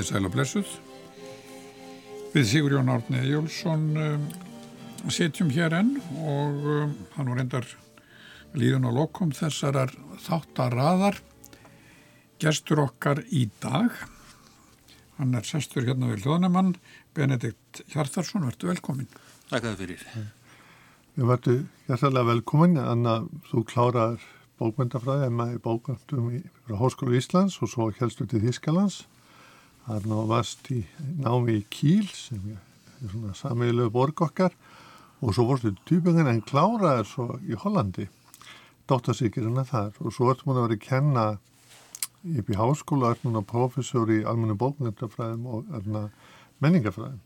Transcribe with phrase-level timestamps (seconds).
[0.00, 0.68] Komiði sæl og blessuð.
[2.32, 4.22] Við Sigur Jón Árni Jólfsson um,
[5.12, 5.90] setjum hér enn
[6.24, 7.68] og um, hann var endar
[8.56, 9.92] líðun og lokum þessarar
[10.24, 11.20] þáttaraðar.
[12.40, 13.92] Gestur okkar í dag,
[15.20, 16.78] hann er sestur hérna við hljóðnumann,
[17.12, 19.12] Benedikt Hjartarsson, verður velkomin.
[19.52, 20.08] Takk að það fyrir.
[21.20, 24.28] Ég verður hjartalega velkomin, en að þú klárar
[24.64, 29.02] bókmyndafræði en maður í bókmyndum frá Háskólu Íslands og svo helstu til Þískalands.
[29.88, 30.82] Er ná vast í
[31.22, 34.52] námi í Kíl sem er svona samíðilegu borg okkar.
[35.20, 38.08] Og svo vorstu týpingin en kláraði svo í Hollandi
[38.90, 39.94] dóttarsíkirina þar.
[40.04, 41.26] Og svo ertu múin að vera að kenna
[42.40, 46.08] upp í háskóla, ertu múin að professor í almennu bókmyndafræðum og erna,
[46.60, 47.20] menningafræðum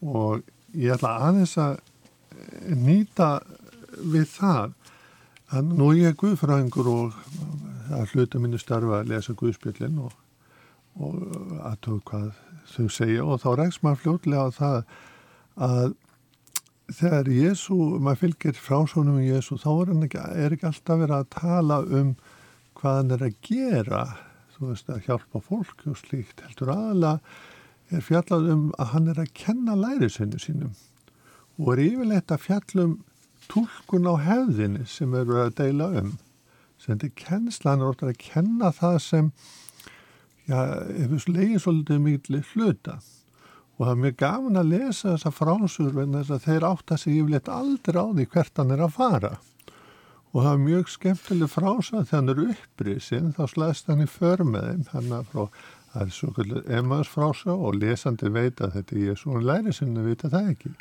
[0.00, 1.80] og ég ætla aðeins að
[2.80, 3.30] nýta
[4.00, 4.74] við það
[5.50, 7.16] að nú ég er guðfræðingur og
[7.90, 10.14] að hluta mínu starfa að lesa guðspillin og
[10.98, 11.16] og
[11.70, 12.30] aðtöðu hvað
[12.70, 13.26] þau segja.
[13.26, 14.78] Og þá ræks maður fljóðlega á það
[15.70, 15.94] að
[16.90, 21.30] þegar Jésu, maður fylgir frásónum í Jésu, þá er, ekki, er ekki alltaf verið að
[21.36, 22.12] tala um
[22.80, 24.04] hvað hann er að gera.
[24.56, 26.42] Þú veist að hjálpa fólk og slíkt.
[26.44, 27.18] Heldur aðalega
[27.90, 30.74] er fjallað um að hann er að kenna lærisennu sínum
[31.60, 32.92] og er yfirleitt að fjallum
[33.50, 36.12] tólkun á hefðinni sem eru að deila um.
[36.80, 39.32] Sem þetta er kennsla, hann er ofta að kenna það sem
[40.50, 42.98] hefur slegið svolítið miklu hluta.
[43.80, 47.14] Og það er mjög gafin að lesa þessa frásur vegna þess að þeir átta sig
[47.16, 49.30] yfirleitt aldrei á því hvert hann er að fara.
[50.30, 54.42] Og það er mjög skemmtileg frása þegar hann er upprisin þá slæst hann í för
[54.46, 55.46] með þeim hann er frá,
[55.94, 59.74] það er svo kvöldur emmaðs frása og lesandi veit að þetta er svo hann læri
[59.74, 60.74] sinni að vita það ekki.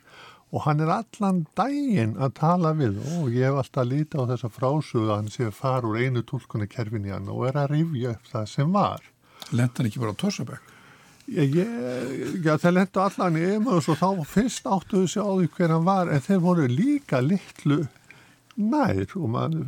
[0.50, 4.52] Og hann er allan dægin að tala við og ég hef alltaf lítið á þessa
[4.52, 8.18] frásu að hann sé að fara úr einu tólkunni kerfinni hann og er að rifja
[8.18, 9.08] upp það sem var
[9.56, 10.76] Lentan ekki bara á Torsabæk?
[11.30, 15.86] Já, þeir lenda allan í Emmaus og þá fyrst áttuðu sig á því hver hann
[15.86, 17.84] var en þeir voru líka litlu
[18.58, 19.60] nær og mann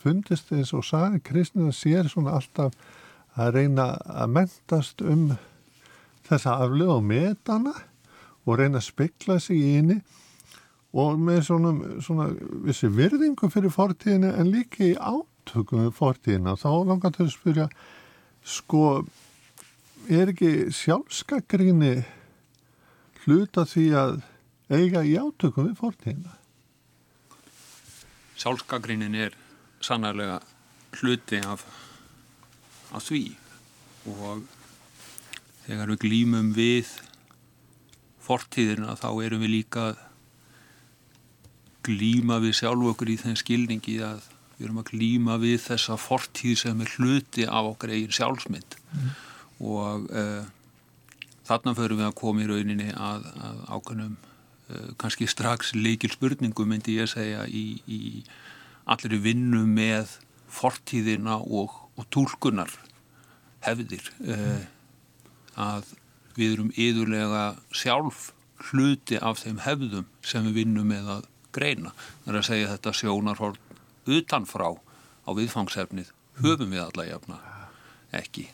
[0.00, 2.72] fundist eins og sagði kristnina sér svona alltaf
[3.36, 5.26] að reyna að mentast um
[6.24, 7.74] þessa aflöð og metana
[8.44, 9.98] og reyna að spekla sig í inni
[10.94, 12.30] og með svona, svona
[12.64, 17.68] vissi virðingu fyrir fortíðinu en líka í átökum við fortíðina þá langar til að spyrja
[18.44, 19.04] sko
[20.12, 21.94] er ekki sjálfskakrinni
[23.24, 24.18] hluta því að
[24.74, 26.34] eiga í átökum við fortíðina?
[28.36, 29.36] Sjálfskakrinnin er
[29.84, 30.40] sannarlega
[31.00, 31.64] hluti af,
[32.92, 33.24] af því
[34.12, 34.44] og
[35.64, 36.92] þegar við glýmum við
[38.24, 39.86] fortíðina þá erum við líka
[41.84, 46.58] glýma við sjálf okkur í þenn skilningi að við erum að glýma við þessa fortíð
[46.64, 49.08] sem er hluti af okkar eigin sjálfsmynd mm.
[49.70, 50.44] og uh,
[51.48, 56.66] þarna förum við að koma í rauninni að, að ákveðnum uh, kannski strax leikil spurningu
[56.68, 58.22] myndi ég segja í, í
[58.84, 60.18] allir vinnu með
[60.54, 62.70] fortíðina og, og tólkunar
[63.64, 64.64] hefðir uh,
[65.58, 65.94] að
[66.34, 67.44] við erum yðurlega
[67.74, 68.32] sjálf
[68.70, 71.92] hluti af þeim hefðum sem við vinnum með að greina.
[72.24, 73.63] Það er að segja þetta sjónarhort
[74.10, 74.70] utanfrá
[75.24, 77.40] á viðfangsefnið höfum við alla jafna
[78.14, 78.48] ekki.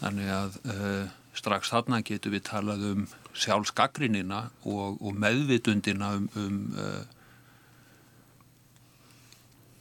[0.00, 1.04] Þannig að uh,
[1.36, 7.02] strax þarna getur við talað um sjálfsgagrinina og, og meðvitundina um, um uh,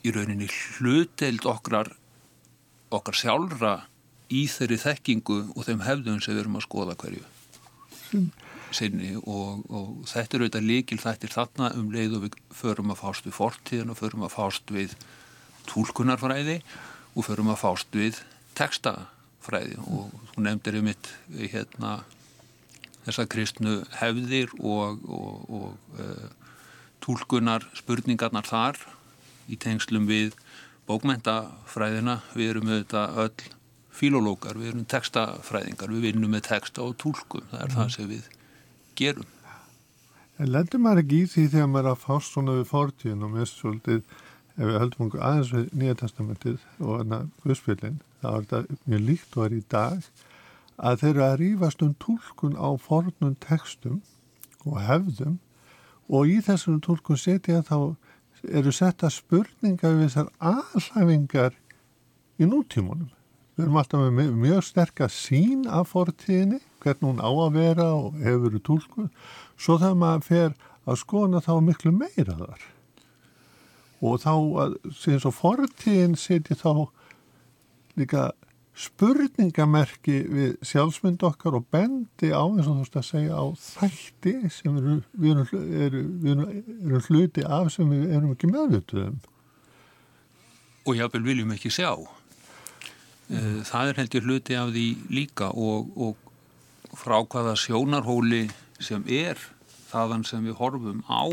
[0.04, 1.94] í rauninni hluteld okkar,
[2.92, 3.76] okkar sjálfra
[4.34, 7.24] í þeirri þekkingu og þeim hefðum sem við erum að skoða hverju
[8.78, 13.02] sinni og, og þetta er auðvitað líkil þættir þarna um leið og við förum að
[13.04, 14.96] fást við fortíðin og förum að fást við
[15.70, 16.60] tólkunarfræði
[17.14, 18.20] og förum að fást við
[18.58, 19.80] textafræði.
[19.88, 21.96] Og þú nefndir um mitt hérna
[23.04, 26.30] þessa kristnu hefðir og, og, og uh,
[27.04, 28.80] tólkunar spurningarnar þar
[29.52, 30.38] í tengslum við
[30.88, 33.52] bókmentafræðina við erum auðvitað öll
[33.94, 37.76] filolókar, við erum textafræðingar við vinnum með texta og tólkum það er mm.
[37.78, 38.32] það sem við
[39.00, 39.30] gerum.
[40.42, 43.34] En lendur maður ekki í því þegar maður er að fást svona við fortíðin og
[43.36, 44.02] mest svolítið
[44.54, 49.06] ef við höldum okkur aðeins við Nýja testamentið og enna Guðspillin þá er þetta mjög
[49.08, 50.10] líkt og er í dag
[50.78, 54.02] að þeir eru að rýfast um tólkun á fornum textum
[54.66, 55.40] og hefðum
[56.10, 57.78] og í þessum tólkun setja þá
[58.44, 61.58] eru setta spurningar við þessar aðlæfingar
[62.42, 63.10] í nútímunum.
[63.54, 68.16] Við erum alltaf með mjög sterkast sín af fortíðinni hvernig hún á að vera og
[68.20, 69.10] hefur verið tólkuð,
[69.56, 70.56] svo þegar maður fer
[70.90, 72.64] að skona þá miklu meira þar.
[74.04, 74.34] Og þá,
[74.98, 76.90] síðan svo fortíðin seti þá
[78.00, 78.32] líka
[78.74, 84.34] spurningamerki við sjálfsmynd okkar og bendi á eins og þú veist að segja á þætti
[84.50, 85.54] sem eru, við erum,
[85.86, 89.22] eru, við erum, erum hluti af sem við erum ekki meðvituðum.
[90.90, 91.94] Og jáfnvel viljum ekki sjá.
[93.34, 93.64] Mm.
[93.68, 98.46] Það er heldur hluti af því líka og, og frá hvaða sjónarhóli
[98.84, 99.40] sem er
[99.90, 101.26] þaðan sem við horfum á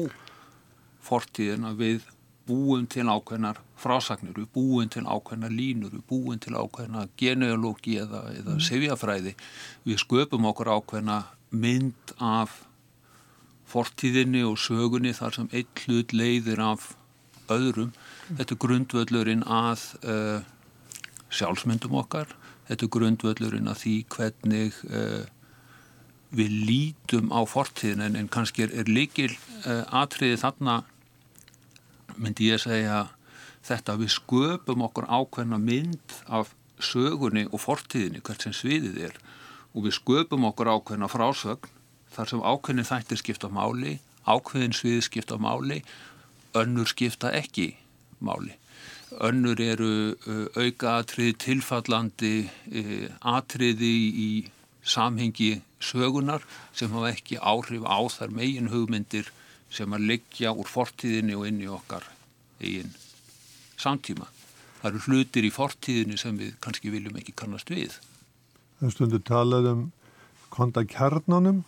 [1.05, 2.05] fortíðina við
[2.51, 8.25] búum til ákveðnar frásagnir, við búum til ákveðnar línur, við búum til ákveðnar genealógi eða,
[8.35, 8.65] eða mm.
[8.67, 9.35] sefjafræði,
[9.87, 11.21] við sköpum okkur ákveðna
[11.51, 12.63] mynd af
[13.71, 16.91] fortíðinni og sögunni þar sem eitt hlut leiðir af
[17.51, 17.93] öðrum.
[17.93, 18.41] Mm.
[18.41, 20.49] Þetta er grundvöldurinn að uh,
[21.31, 22.31] sjálfsmyndum okkar,
[22.69, 25.25] þetta er grundvöldurinn að því hvernig uh,
[26.35, 29.33] við lítum á fortíðin en, en kannski er, er líkil
[29.65, 30.81] uh, atriði þarna
[32.21, 33.09] myndi ég segja
[33.67, 39.19] þetta við sköpum okkur ákveðna mynd af sögunni og fortíðinni hvert sem sviðið er.
[39.75, 41.69] Og við sköpum okkur ákveðna frásögn
[42.15, 45.81] þar sem ákveðin þættir skipta máli ákveðin sviði skipta máli
[46.59, 47.73] önnur skipta ekki
[48.21, 48.57] máli
[49.19, 54.31] önnur eru uh, auka atriði tilfallandi uh, atriði í
[54.87, 56.45] samhengi sögunar
[56.77, 59.31] sem hafa ekki áhrif á þar megin hugmyndir
[59.71, 62.07] sem að liggja úr fortíðinni og inn í okkar
[62.61, 62.93] eigin
[63.81, 64.29] samtíma.
[64.81, 67.97] Það eru hlutir í fortíðinni sem við kannski viljum ekki kannast við.
[68.81, 69.85] Það stundur talað um
[70.51, 71.63] konta kjarnanum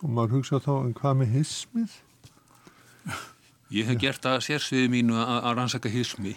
[0.00, 2.00] og maður hugsa þá um hvað með hismið?
[3.74, 6.34] Ég hef gert það sérsviði mínu að rannsaka hismi.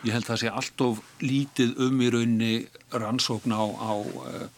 [0.00, 2.54] Ég held það sé allt of lítið um í raunni
[2.92, 3.92] rannsókn á, á,
[4.32, 4.48] eh,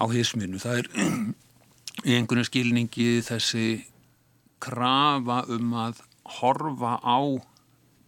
[0.00, 0.60] á hisminu.
[0.62, 0.90] Það er
[2.08, 3.68] í einhvern skilningi þessi
[4.62, 6.02] krafa um að
[6.38, 7.18] horfa á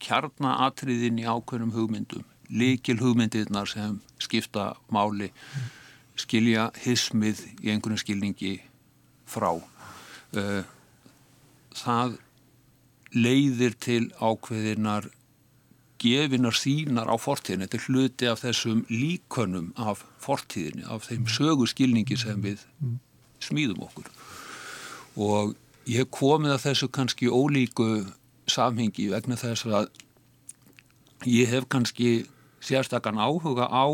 [0.00, 5.30] kjarnaatriðin í ákveðnum hugmyndum líkil hugmyndirnar sem skipta máli
[6.18, 8.56] skilja hismið í einhvern skilningi
[9.30, 9.52] frá
[10.34, 10.66] eh,
[11.78, 12.18] það
[13.14, 15.08] leiðir til ákveðinar
[16.00, 22.16] gefinar sínar á fortíðin þetta er hluti af þessum líkonum af fortíðinni, af þeim sögurskilningi
[22.20, 22.64] sem við
[23.44, 24.08] smíðum okkur.
[25.20, 25.54] Og
[25.90, 27.90] ég komið að þessu kannski ólíku
[28.50, 29.90] samhengi vegna þess að
[31.28, 32.24] ég hef kannski
[32.64, 33.86] sérstakann áhuga á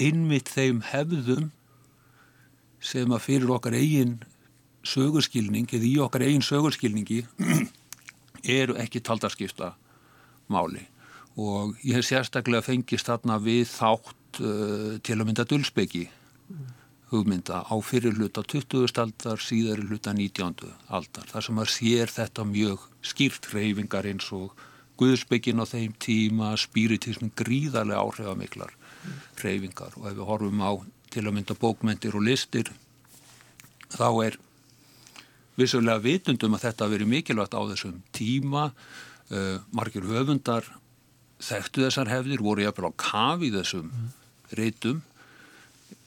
[0.00, 1.50] innmitt þeim hefðum
[2.80, 4.20] sem að fyrir okkar eigin
[4.86, 7.24] sögurskilning eða í okkar eigin sögurskilningi
[8.60, 9.74] eru ekki taldarskipta
[10.50, 10.86] máli
[11.40, 16.06] og ég hef sérstaklega fengist þarna við þátt uh, til að mynda dulsbyggi
[17.10, 18.86] hugmynda á fyrir hluta 20.
[19.02, 20.68] aldar, síðari hluta 19.
[20.88, 21.26] aldar.
[21.32, 24.52] Það sem að sér þetta mjög skýrt reyfingar eins og
[25.00, 28.74] Guðsbyggin á þeim tíma, spiritismin gríðarlega áhrifamiklar
[29.40, 30.72] reyfingar og ef við horfum á
[31.10, 32.68] til að mynda bókmentir og listir
[33.90, 34.36] þá er
[35.56, 40.68] vissulega vitundum að þetta veri mikilvægt á þessum tíma uh, margir höfundar
[41.40, 44.10] þekktu þessar hefðir, voru byrja á kafi þessum mm.
[44.58, 45.00] reytum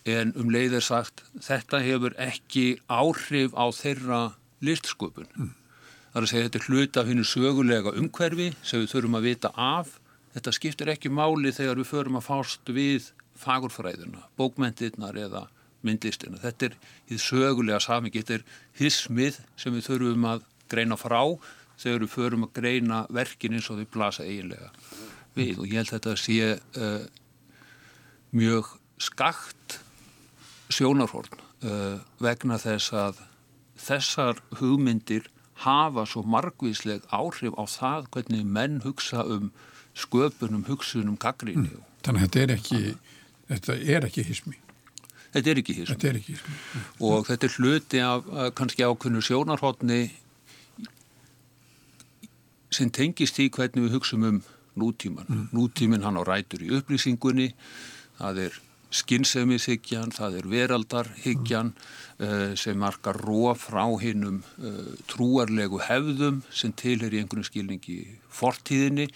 [0.10, 4.22] en um leið er sagt þetta hefur ekki áhrif á þeirra
[4.64, 5.28] listsköpun.
[5.36, 5.52] Mm.
[6.14, 9.28] Það er að segja þetta er hluta af hennu sögulega umhverfi sem við þurfum að
[9.30, 9.98] vita af.
[10.34, 13.10] Þetta skiptir ekki máli þegar við förum að fást við
[13.44, 15.48] fagurfræðuna, bókmentirnar eða
[15.84, 16.40] myndlistina.
[16.42, 16.78] Þetta er
[17.10, 18.46] því sögulega samingi, þetta er
[18.80, 21.22] hismið sem við þurfum að greina frá
[21.80, 24.70] þegar við förum að greina verkin eins og þau blasa eiginlega
[25.38, 26.50] við og ég held þetta að sé
[26.80, 27.06] uh,
[28.34, 28.72] mjög
[29.02, 29.80] skakt
[30.74, 33.22] sjónarhorn uh, vegna þess að
[33.84, 35.30] þessar hugmyndir
[35.64, 39.52] hafa svo margvísleg áhrif á það hvernig menn hugsa um
[39.94, 41.70] sköpunum, hugsunum, gaggríni.
[41.70, 41.90] Mm.
[42.04, 42.80] Þannig að þetta er ekki,
[43.52, 44.58] þetta er ekki hismi.
[45.34, 45.94] Þetta er ekki hismi.
[45.94, 46.56] Þetta er ekki hismi.
[47.10, 50.02] Og þetta er hluti af kannski ákveðnu sjónarhóttni
[52.74, 54.42] sem tengist í hvernig við hugsaum um
[54.80, 55.28] nútíman.
[55.28, 55.48] Mm.
[55.56, 57.52] Nútímin hann á rætur í upplýsingunni,
[58.20, 58.62] það er
[58.94, 67.14] skinnsefnishyggjan, það er veraldarhyggjan uh, sem markar róf frá hinnum uh, trúarlegu hefðum sem tilher
[67.14, 67.98] í einhvern skilningi
[68.34, 69.08] fortíðinni.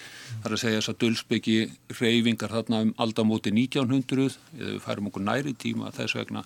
[0.42, 1.58] Það er að segja þess að dölsbyggi
[2.00, 6.46] reyfingar þarna um aldamóti 1900 eða við færum okkur næri tíma þess vegna.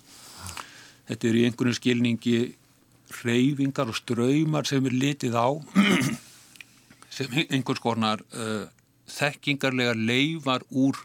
[1.07, 2.41] Þetta er í einhvern skilningi
[3.21, 5.49] reyfingar og ströymar sem er litið á
[7.15, 8.67] sem einhvers konar uh,
[9.11, 10.99] þekkingarlega leifar úr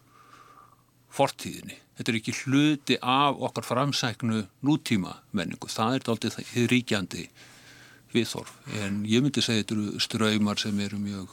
[1.17, 1.79] fortíðinni.
[1.97, 7.25] Þetta er ekki hluti af okkar framsæknu nútíma menningu, það er aldrei það ríkjandi
[8.13, 11.33] viðþorf, en ég myndi segja þetta eru ströymar sem eru mjög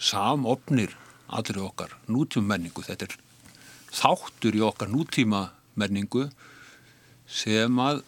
[0.00, 0.96] samopnir
[1.28, 3.18] allir okkar nútíma menningu, þetta er
[3.92, 6.28] þáttur í okkar nútíma menningu
[7.28, 8.02] sem að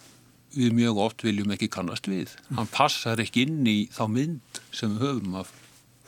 [0.56, 2.32] við mjög oft viljum ekki kannast við.
[2.56, 5.52] Hann passar ekki inn í þá mynd sem við höfum af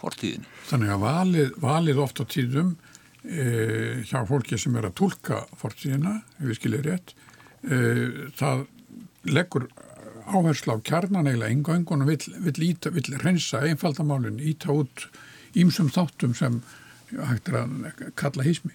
[0.02, 0.50] fortíðinu.
[0.68, 2.74] Þannig að valið, valið oft á tíðum
[3.22, 3.46] e,
[4.08, 7.14] hjá fólki sem er að tólka fortíðina, ef við skiljum rétt,
[7.62, 7.80] e,
[8.38, 8.66] það
[9.30, 9.70] leggur
[10.32, 15.08] áherslu á kjarnan eiginlega engöngun og vill, vill, reynsa einfaldamálun, íta út
[15.58, 16.60] ímsum þáttum sem
[17.12, 18.74] hægt er að kalla hísmi.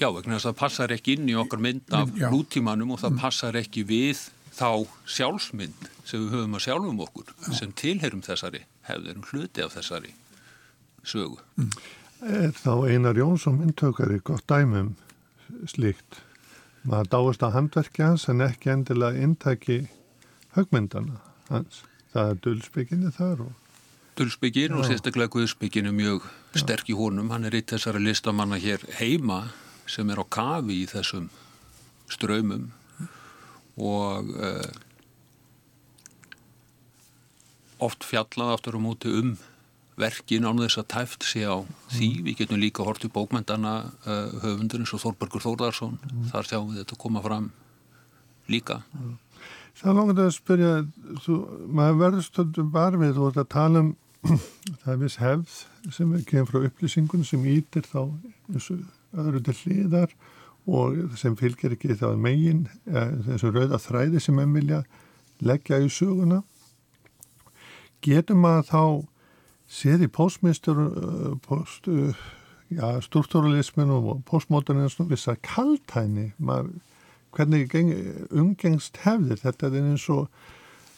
[0.00, 3.12] Já, vegna þess að það passar ekki inn í okkar mynd af nútímanum og það
[3.12, 3.20] mm.
[3.20, 4.22] passar ekki við
[4.56, 7.52] þá sjálfsmynd sem við höfum að sjálfum okkur Já.
[7.60, 10.14] sem tilherum þessari hefðurum hluti af þessari
[11.06, 11.38] sögu.
[11.56, 11.70] Mm.
[12.30, 14.92] Er þá Einar Jónsson myndtökari gott dæmum
[15.70, 16.20] slíkt?
[16.84, 19.80] Maður dáist að handverki hans en ekki endilega intæki
[20.56, 21.82] högmyndana hans.
[22.10, 23.58] Það er dölsbygginni þar og
[24.20, 26.26] Dölsbyggin og sérstaklega Guðsbyggin er mjög
[26.58, 27.30] sterk í honum.
[27.32, 29.46] Hann er eitt þessara listamanna hér heima
[29.88, 31.30] sem er á kafi í þessum
[32.10, 32.66] ströymum
[33.80, 34.66] og uh,
[37.84, 39.36] oft fjallað aftur á móti um
[40.00, 41.60] verkin án þess að tæft sé á
[41.92, 42.08] því.
[42.08, 42.26] Mm.
[42.26, 45.98] Við getum líka hort í bókmyndana uh, höfundur eins og Þorbergur Þórðarsson.
[46.00, 46.28] Mm.
[46.32, 47.50] Þar sjáum við þetta koma fram
[48.50, 48.80] líka.
[48.96, 49.18] Mm.
[49.80, 50.70] Það er langið að spyrja,
[51.24, 51.34] þú,
[51.78, 53.92] maður verður stöndum barfið og þetta tala um
[54.82, 55.54] það er viss hefð
[55.96, 58.02] sem kemur frá upplýsingun sem ítir þá
[59.16, 60.12] öðru til hliðar
[60.68, 64.82] og sem fylgir ekki þá megin þessu rauða þræði sem enn vilja
[65.40, 66.42] leggja í söguna
[68.04, 68.84] getur maður þá
[69.70, 70.80] séð í postmistur
[71.46, 71.88] post,
[72.74, 76.72] ja, stúrtúralismin og postmodernism vissa kaltæni maður,
[77.36, 77.76] hvernig
[78.30, 79.38] umgengst hefðir?
[79.44, 80.30] Þetta er eins og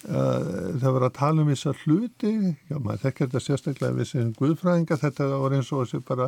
[0.02, 4.32] Uh, það var að tala um þessar hluti já maður þekkir þetta sérstaklega við sem
[4.34, 6.26] guðfræðinga þetta var eins og þessi bara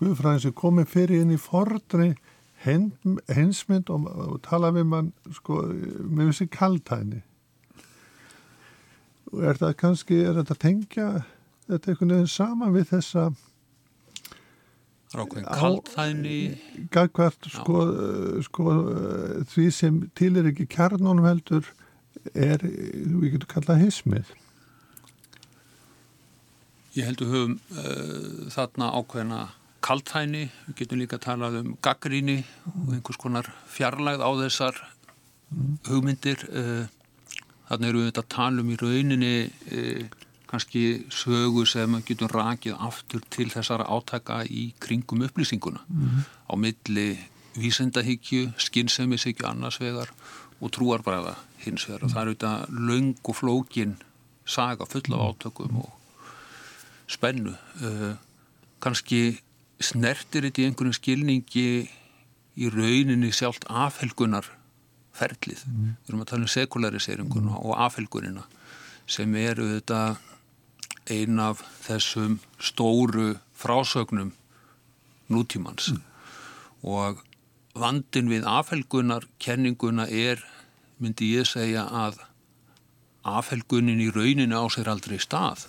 [0.00, 2.08] Guðfræðin sem komið fyrir inn í fordri
[2.64, 7.20] hensmynd og, og tala við mann sko, með þessi kaltæni
[9.42, 11.08] er það kannski, er þetta að tengja
[11.68, 13.26] þetta einhvern veginn saman við þessa
[15.14, 16.38] Rákveðin kaltæni
[16.94, 17.82] Gagvart sko,
[18.42, 18.64] sko
[19.52, 21.68] því sem til er ekki kjarnónum heldur
[22.32, 24.32] er, við getum kallað hismið.
[26.94, 29.40] Ég heldur höfum uh, þarna ákveðina
[29.84, 32.40] kaltæni, við getum líka að tala um gaggríni
[32.72, 34.82] og einhvers konar fjarlægð á þessar
[35.86, 36.86] hugmyndir eh,
[37.68, 39.34] þannig eru við þetta að tala um í rauninni
[39.72, 40.06] eh,
[40.50, 45.80] kannski sögu sem getum rakið aftur til þessara átaka í kringum upplýsinguna.
[45.88, 46.22] Mm -hmm.
[46.50, 47.08] á milli
[47.56, 50.10] vísendahyggju, skinnsemiðshyggju annars vegar
[50.60, 52.04] og trúarbræða hins vegar.
[52.04, 53.96] Og það eru þetta laung og flókin
[54.46, 55.90] saga full af átökum og
[57.06, 57.54] spennu.
[57.82, 58.14] Uh,
[58.80, 59.40] kannski
[59.80, 61.88] snertir þetta í einhvern skilningi
[62.54, 64.46] í rauninni sjálft afhelgunar
[65.14, 65.64] ferlið.
[65.68, 65.90] Mm.
[66.02, 67.58] Við erum að tala um sekulariseringun mm.
[67.60, 68.46] og afhelgunina
[69.06, 70.00] sem eru þetta
[71.12, 74.32] ein af þessum stóru frásögnum
[75.32, 76.02] nútímans mm.
[76.88, 77.22] og
[77.74, 80.42] vandin við afhelgunar kenninguna er,
[81.02, 82.20] myndi ég segja að
[83.24, 85.66] afhelgunin í rauninu á sér aldrei stað.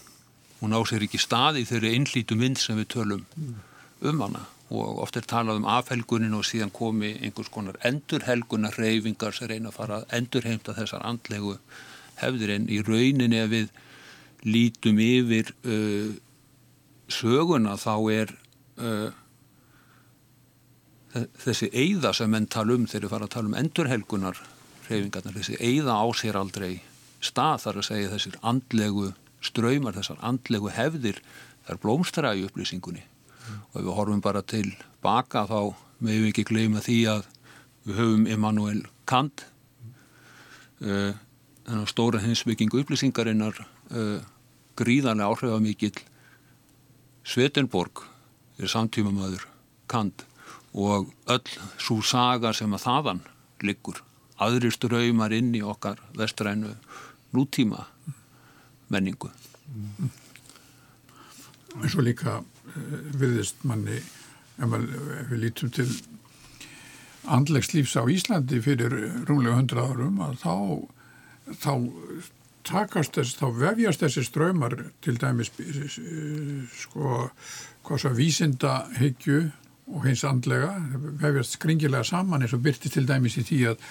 [0.59, 3.63] Hún á sér ekki stað í þeirri einlítu mynd sem við tölum mm
[4.01, 9.35] um hana og oft er talað um afhelgunin og síðan komi einhvers konar endurhelgunar reyfingar
[9.35, 11.57] sem reyna að fara að endurheimta þessar andlegu
[12.21, 12.55] hefðir.
[12.55, 13.69] En í rauninni ef við
[14.45, 16.17] lítum yfir uh,
[17.13, 18.35] söguna þá er
[18.81, 19.13] uh,
[21.45, 24.41] þessi eigða sem menn tala um þegar við fara að tala um endurhelgunar
[24.89, 26.81] reyfingarnar, þessi eigða á sér aldrei
[27.23, 29.11] stað þar að segja þessir andlegu
[29.45, 31.21] ströymar, þessar andlegu hefðir
[31.65, 33.05] þar blómstara í upplýsingunni
[33.73, 34.67] og ef við horfum bara til
[35.03, 35.59] baka þá
[35.99, 37.27] meðum við ekki gleyma því að
[37.85, 39.45] við höfum Immanuel Kant
[40.81, 41.13] uh,
[41.65, 44.19] þennan stóra hinsbyggingu upplýsingarinnar uh,
[44.77, 45.95] gríðarlega áhrifamíkil
[47.25, 48.03] Svetenborg
[48.61, 49.47] er samtíma maður
[49.89, 50.25] Kant
[50.75, 53.21] og öll svo saga sem að þaðan
[53.65, 54.01] liggur
[54.41, 56.73] aðri ströymar inn í okkar vestrænu
[57.35, 57.85] nútíma
[58.91, 59.29] menningu.
[61.75, 62.41] Eins og líka
[63.19, 64.75] virðist manni ef,
[65.31, 65.87] við lítum til
[67.25, 68.93] andlegs lífs á Íslandi fyrir
[69.25, 70.55] rúmlega hundra árum að þá,
[71.63, 71.73] þá
[72.65, 75.51] takast þess, þá vefjast þessi ströymar til dæmis
[76.79, 77.29] sko
[77.85, 79.43] hvað svo vísinda heikju
[79.93, 80.73] og hins andlega
[81.21, 83.83] vefjast skringilega saman eins og byrtist til dæmis í því að,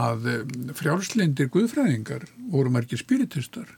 [0.00, 0.30] að
[0.78, 3.70] frjálslindir guðfræðingar voru margir spiritistar.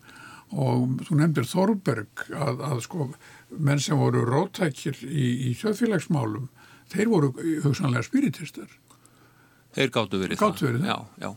[0.50, 3.10] Og þú nefndir Þorberg að, að sko
[3.58, 6.48] menn sem voru rótækir í, í þjóðfélagsmálum
[6.90, 7.30] þeir voru
[7.64, 8.70] hugsanlega spiritistar.
[9.76, 10.90] Þeir gáttu verið Gátu verið það.
[10.90, 11.30] Já, já.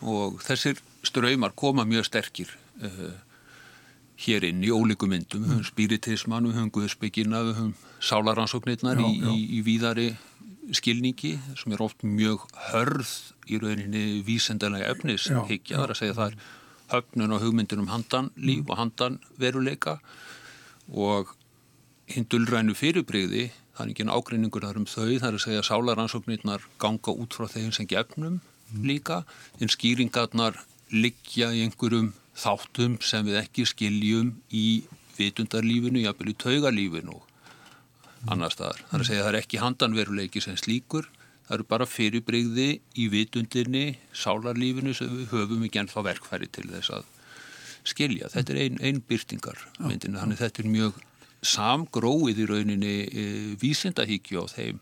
[0.00, 2.52] Og þessir ströymar koma mjög sterkir
[2.84, 3.12] uh,
[4.20, 5.44] hér inn í ólíku myndum.
[5.44, 7.74] Við höfum spiritisman, við höfum guðsbyggina, við höfum
[8.04, 10.08] sálaransóknirnar Já, í, í, í víðari
[10.76, 13.10] skilningi sem er oft mjög hörð
[13.50, 16.48] í rauninni vísendalega efnis Já, higgja, það er að segja það er
[16.90, 19.98] höfnun og hugmyndin um handan líf og handan veruleika
[20.90, 21.34] og
[22.10, 26.66] hinn dullrænu fyrirbrigði, það er ekki ágreiningur þar um þau, það er að segja sálaransóknirnar
[26.82, 28.40] ganga út frá þeim sem gefnum
[28.86, 29.22] líka,
[29.60, 30.58] en skýringarnar
[30.90, 34.82] liggja í einhverjum þáttum sem við ekki skiljum í
[35.18, 38.82] vitundarlífinu, jafnvel í taugalífinu og annar staðar.
[38.88, 41.08] Það er að segja það er ekki handanveruleiki sem slíkur,
[41.48, 42.68] það eru bara fyrirbrigði
[43.00, 43.86] í vitundinni,
[44.16, 47.08] sálarlífinu sem við höfum ekki ennþá verkfæri til þess að
[47.90, 48.30] skilja.
[48.32, 51.06] Þetta er einn ein byrtingar myndinu, þannig þetta er mjög
[51.40, 53.22] samgróið í rauninni e,
[53.60, 54.80] vísindahíkju á þeim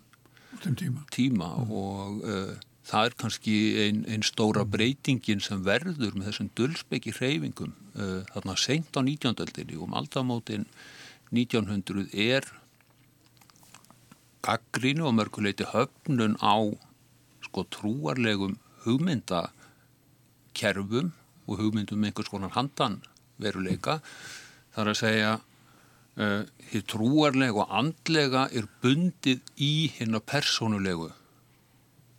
[0.75, 1.05] tíma.
[1.15, 2.55] tíma og uh,
[2.89, 8.55] það er kannski einn ein stóra breytingin sem verður með þessum dölsbeki hreyfingum uh, þarna
[8.59, 9.43] seint á 19.
[9.45, 10.65] öldinni og um aldamótin
[11.31, 12.43] 1900 er
[14.43, 16.57] gaggrínu og mörguleiti höfnun á
[17.45, 18.55] sko trúarlegum
[18.87, 21.09] hugmyndakerfum
[21.49, 22.95] og hugmyndum með einhvers konar handan
[23.39, 23.95] veruleika
[24.75, 25.33] þar að segja
[26.19, 31.11] uh, hér trúarlega og andlega er bundið í hérna persónulegu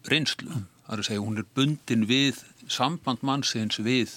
[0.10, 0.64] reynslu.
[0.86, 4.16] Það er að segja hún er bundin við samband mannsins við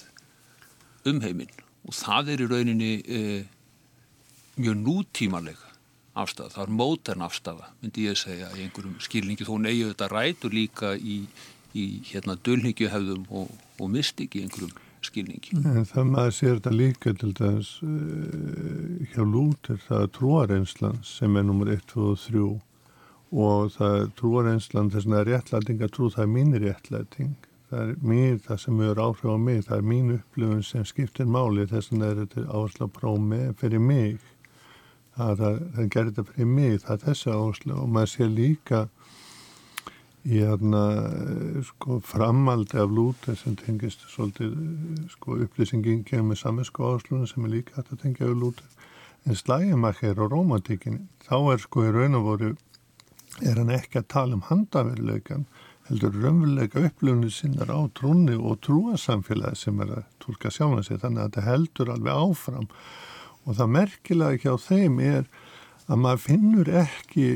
[1.09, 1.51] umheiminn.
[1.83, 3.43] Og það er í rauninni uh,
[4.57, 5.71] mjög nútímalega
[6.13, 9.47] afstæða, það er mótern afstæða myndi ég segja í einhverjum skilningi.
[9.47, 11.23] Þó neyju þetta rætur líka í,
[11.73, 14.75] í hérna dölhyggjuhefðum og, og mystik í einhverjum
[15.07, 15.55] skilningi.
[15.63, 21.39] En það maður sér þetta líka til þess uh, hjá Lúter, það er trúarenslan sem
[21.39, 22.45] er nummer 1, 2 og 3
[23.33, 27.33] og það er trúarenslan þess að réttlæting að trú það er mín réttlæting.
[27.73, 31.25] Það er mér það sem er áhrif á mig það er mín upplifun sem skiptir
[31.25, 31.65] máli.
[31.71, 34.19] Þess að er þetta áherslu að prófa með fyrir mig.
[35.17, 38.83] Það, það, það gerir þetta fyrir mig það er þessi áherslu og maður sér líka
[40.23, 40.83] í hérna
[41.67, 44.53] sko framaldi af lúter sem tengist svolítið
[45.11, 48.69] sko upplýsingin kemur saminsku áherslunum sem er líka hægt að tengja við lúter
[49.27, 52.53] en slægimakir og romantikin þá er sko í raun og voru
[53.41, 55.47] er hann ekki að tala um handaveruleikan
[55.89, 61.01] heldur raunveruleika upplifinu sinnar á trúni og trúasamfélagi sem er að tólka sjálfan sig.
[61.01, 62.69] Þannig að þetta heldur alveg áfram.
[63.43, 65.27] Og það merkilega hjá þeim er
[65.91, 67.27] að maður finnur ekki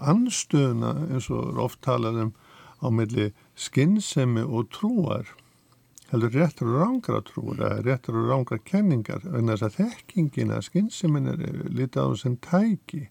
[0.00, 2.32] anstöðuna eins og oft talað um
[2.78, 5.26] á milli skinnsemi og trúar.
[6.08, 11.28] Heldur réttur og rángra trúar eða réttur og rángra kenningar en þess að þekkingina skinnsemin
[11.34, 13.08] er litið á sem tæki.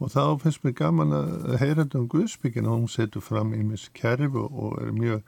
[0.00, 3.90] Og þá finnst mér gaman að heyra þetta um Guðsbyggina, hún setur fram í mis
[3.92, 5.20] kerfi og er mjög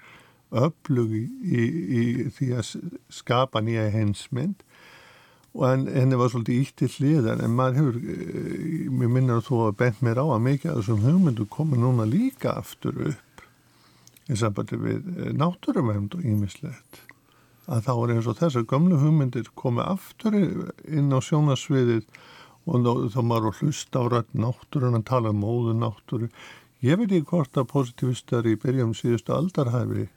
[0.53, 1.63] öflug í, í,
[1.93, 2.71] í því að
[3.13, 4.65] skapa nýja hensmynd
[5.53, 9.49] og en, henni var svolítið ítt til hliðan en maður hefur, eh, mér minnar að
[9.51, 13.47] þú hafa bent mér á að mikið af þessum hugmyndu komið núna líka aftur upp
[14.33, 17.03] í sambandi við eh, náttúruvend og ímislegt
[17.69, 22.09] að þá er eins og þessar gömlu hugmyndir komið aftur inn á sjónasviðið
[22.67, 26.29] og þá maður að hlusta á rætt náttúrun að tala um móðu náttúru.
[26.83, 30.09] Ég veit ekki hvort að positivistar í byrjum síðustu aldarhæfi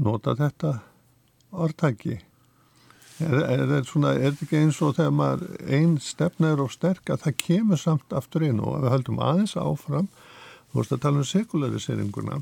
[0.00, 0.78] nota þetta
[1.50, 2.20] orðtæki
[3.24, 7.80] er, þetta ekki eins og þegar maður einn stefna er og sterk að það kemur
[7.80, 10.08] samt aftur inn og við höldum aðeins áfram
[10.70, 12.40] þú veist að tala um sekulariseiringuna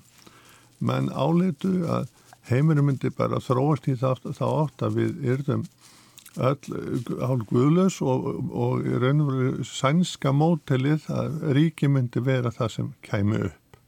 [0.79, 2.09] menn áleitu að
[2.49, 5.65] heimurum myndi bara þróast í þá átt að við yrðum
[6.39, 12.53] öll hálf guðlaus og, og í raun og veru sænska mótelið að ríki myndi vera
[12.55, 13.79] það sem kæmi upp.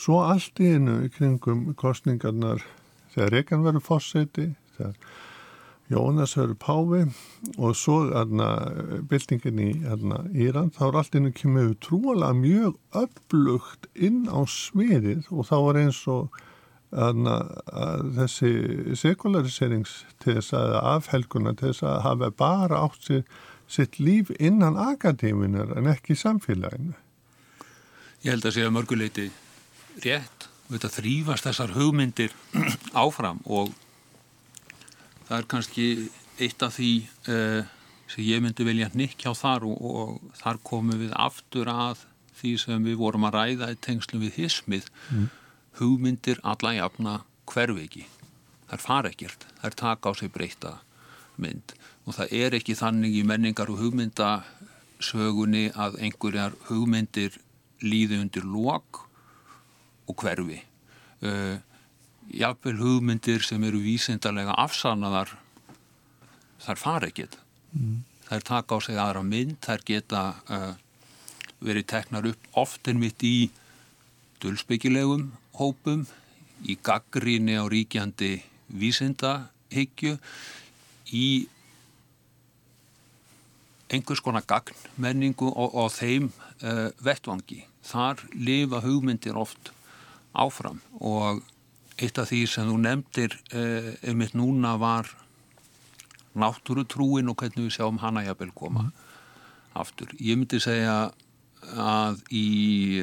[0.00, 2.64] Svo allt í í kringum kostningarnar
[3.14, 4.96] þegar Reykján verður fórseti, þegar
[5.90, 7.00] Jónas verður páfi
[7.58, 8.50] og svo aðna
[9.10, 15.26] byltingin í aðna Íran, þá er allt einu kemur trúalega mjög öflugt inn á sviðið
[15.34, 16.38] og þá er eins og
[16.90, 17.20] að
[18.16, 18.52] þessi
[20.20, 23.22] til þess að afhelguna til þess að hafa bara átt sér
[23.70, 26.96] sitt líf innan akadéminar en ekki samfélaginu.
[28.22, 29.30] Ég held að segja mörguleiti
[30.02, 32.34] rétt þetta þrýfast þessar hugmyndir
[33.04, 33.70] áfram og
[35.30, 35.88] það er kannski
[36.42, 36.92] eitt af því
[37.30, 37.74] uh,
[38.10, 42.06] sem ég myndi velja nikkjá þar og, og þar komum við aftur að
[42.40, 45.28] því sem við vorum að ræða í tengslu við hismið mm
[45.80, 48.06] hugmyndir alla jafna hverfiki.
[48.68, 50.72] Það er fara ekkert, það er taka á sig breyta
[51.40, 51.74] mynd
[52.06, 57.38] og það er ekki þannig í menningar og hugmyndasögunni að einhverjar hugmyndir
[57.80, 59.04] líði undir lok
[60.10, 60.60] og hverfi.
[61.20, 61.58] Uh,
[62.28, 65.34] Jafnvel hugmyndir sem eru vísindarlega afsannaðar
[66.60, 67.36] þar fara ekkit.
[67.72, 68.02] Mm.
[68.28, 70.74] Þær taka á sig aðra mynd, þær geta uh,
[71.64, 73.50] verið teknar upp often mitt í
[74.40, 76.06] dölsbyggilegum hópum,
[76.62, 78.36] í gaggríni á ríkjandi
[78.70, 80.18] vísindahyggju,
[81.10, 81.26] í
[83.90, 87.64] einhvers konar gagnmenningu og, og þeim uh, vettvangi.
[87.90, 89.72] Þar lifa hugmyndir oft
[90.30, 91.42] áfram og
[92.00, 95.10] eitt af því sem þú nefndir uh, um eitt núna var
[96.40, 98.94] náttúrutrúin og hvernig við sjáum hana jafnvel koma mm.
[99.82, 100.14] aftur.
[100.22, 101.10] Ég myndi segja
[101.76, 102.46] að í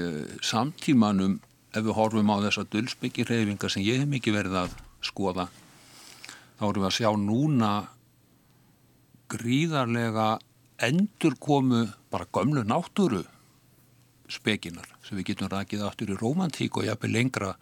[0.01, 1.38] uh, samtímanum
[1.75, 5.47] ef við horfum á þessa dölsbyggireyfingar sem ég hef mikið verið að skoða
[6.57, 7.71] þá erum við að sjá núna
[9.31, 10.27] gríðarlega
[10.88, 13.23] endur komu bara gömlu náttúru
[14.31, 17.53] spekinar sem við getum rækið aftur í romantík og jafnveg lengra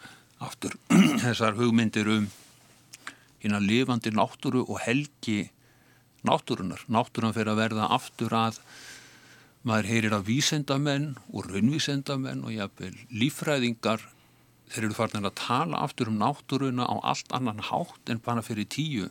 [0.44, 0.76] aftur
[1.24, 2.28] þessar hugmyndir um
[3.44, 5.52] hérna lifandi náttúru og helgi
[6.26, 6.82] náttúrunar.
[6.90, 8.60] Náttúrun fyrir að verða aftur að
[9.66, 14.04] maður heyrir að vísendamenn og raunvísendamenn og jafnvel lífræðingar
[14.74, 18.66] þeir eru farin að tala aftur um náttúruna á allt annan hátt en bara fyrir
[18.70, 19.10] tíu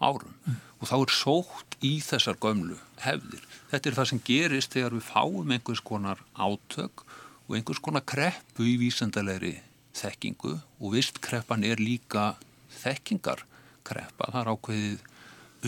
[0.00, 0.60] árum mm.
[0.80, 3.44] og þá er sótt í þessar gömlu hefðir.
[3.72, 7.04] Þetta er það sem gerist þegar við fáum einhvers konar átök
[7.48, 9.58] og einhvers konar kreppu í vísendalegri
[10.00, 12.34] þekkingu og vistkreppan er líka
[12.80, 14.30] þekkingarkreppa.
[14.32, 15.06] Það er ákveðið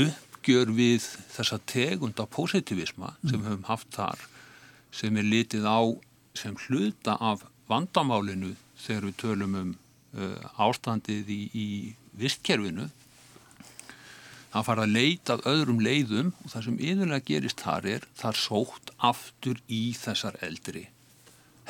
[0.07, 4.27] uppgjör við þessa tegunda positivisma sem við höfum haft þar
[4.92, 5.81] sem er litið á
[6.37, 9.71] sem hluta af vandamálinu þegar við tölum um
[10.16, 11.68] uh, ástandið í, í
[12.18, 12.88] vistkerfinu
[14.53, 18.92] það fara að leita öðrum leiðum og það sem yfirlega gerist þar er þar sótt
[19.12, 20.88] aftur í þessar eldri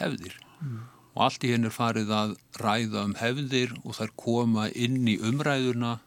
[0.01, 0.81] hefðir mm.
[1.13, 5.19] Og allt í henn er farið að ræða um hefðir og þær koma inn í
[5.21, 5.99] umræðuna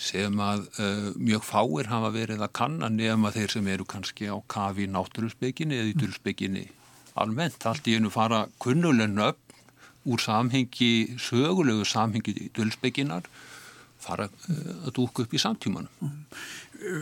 [0.00, 4.28] sem að uh, mjög fáir hafa verið að kanna nefn að þeir sem eru kannski
[4.28, 6.64] á kafi í náttúrusbygginni eða í dölsbygginni
[7.22, 7.62] almennt.
[7.70, 9.40] Allt í einu fara kunnulegn upp
[10.04, 13.28] úr samhengi, sögulegu samhengi í dölsbygginnar
[14.02, 16.10] fara uh, að dúka upp í samtímanum.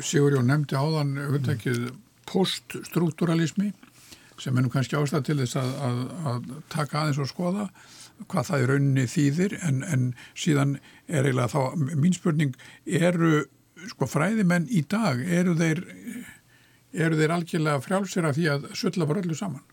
[0.04, 1.88] Sigurjón nefndi áðan hugtækið
[2.28, 3.72] poststruktúralismi
[4.40, 5.98] sem er nú kannski ástæð til þess að, að,
[6.30, 7.66] að taka aðeins og skoða
[8.30, 10.04] hvað það í rauninni þýðir en, en
[10.38, 10.76] síðan
[11.08, 12.54] er eiginlega þá mín spurning
[12.86, 13.44] eru
[13.90, 15.82] sko fræðimenn í dag eru þeir,
[16.92, 19.64] eru þeir algjörlega frjálsir af því að sölla bara öllu saman?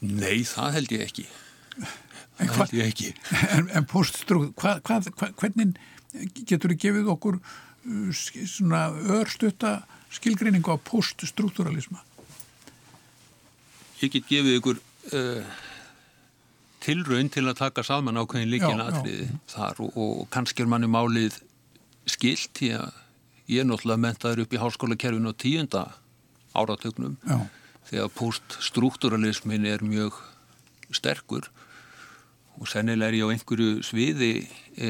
[0.00, 1.28] Nei, það held ég ekki
[2.38, 3.14] en það held ég ekki
[3.54, 5.78] En, en poststrúð, hvernig
[6.46, 8.88] getur þið gefið okkur uh, svona
[9.18, 9.80] örstutta
[10.14, 12.00] skilgreiningu á poststruktúralisma?
[13.98, 14.80] Ég get gefið ykkur
[15.18, 15.56] uh,
[16.84, 21.40] tilraun til að taka saman ákveðin líkin aðriði þar og, og kannski er manni málið
[22.08, 23.00] skilt því að
[23.48, 25.84] ég er náttúrulega mentaður upp í háskólakerfinu á tíunda
[26.56, 27.38] áratögnum Já.
[27.90, 30.16] þegar poststruktúralismin er mjög
[30.94, 31.48] sterkur
[32.58, 34.32] og sennilega er ég á einhverju sviði
[34.76, 34.88] e,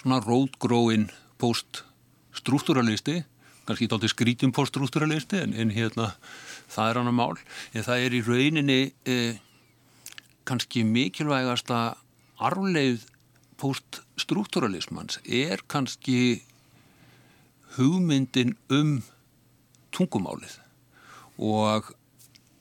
[0.00, 1.08] svona rótgróin
[1.40, 3.22] poststruktúralisti
[3.68, 6.12] kannski tótti skrítum poststruktúralisti en, en hérna
[6.72, 7.36] það er hann að mál
[7.72, 9.18] en það er í rauninni e,
[10.48, 11.80] kannski mikilvægasta
[12.44, 13.06] arfleið
[13.60, 16.42] poststruktúralismans er kannski
[17.76, 18.98] hugmyndin um
[19.94, 20.58] tungumálið
[21.38, 21.92] og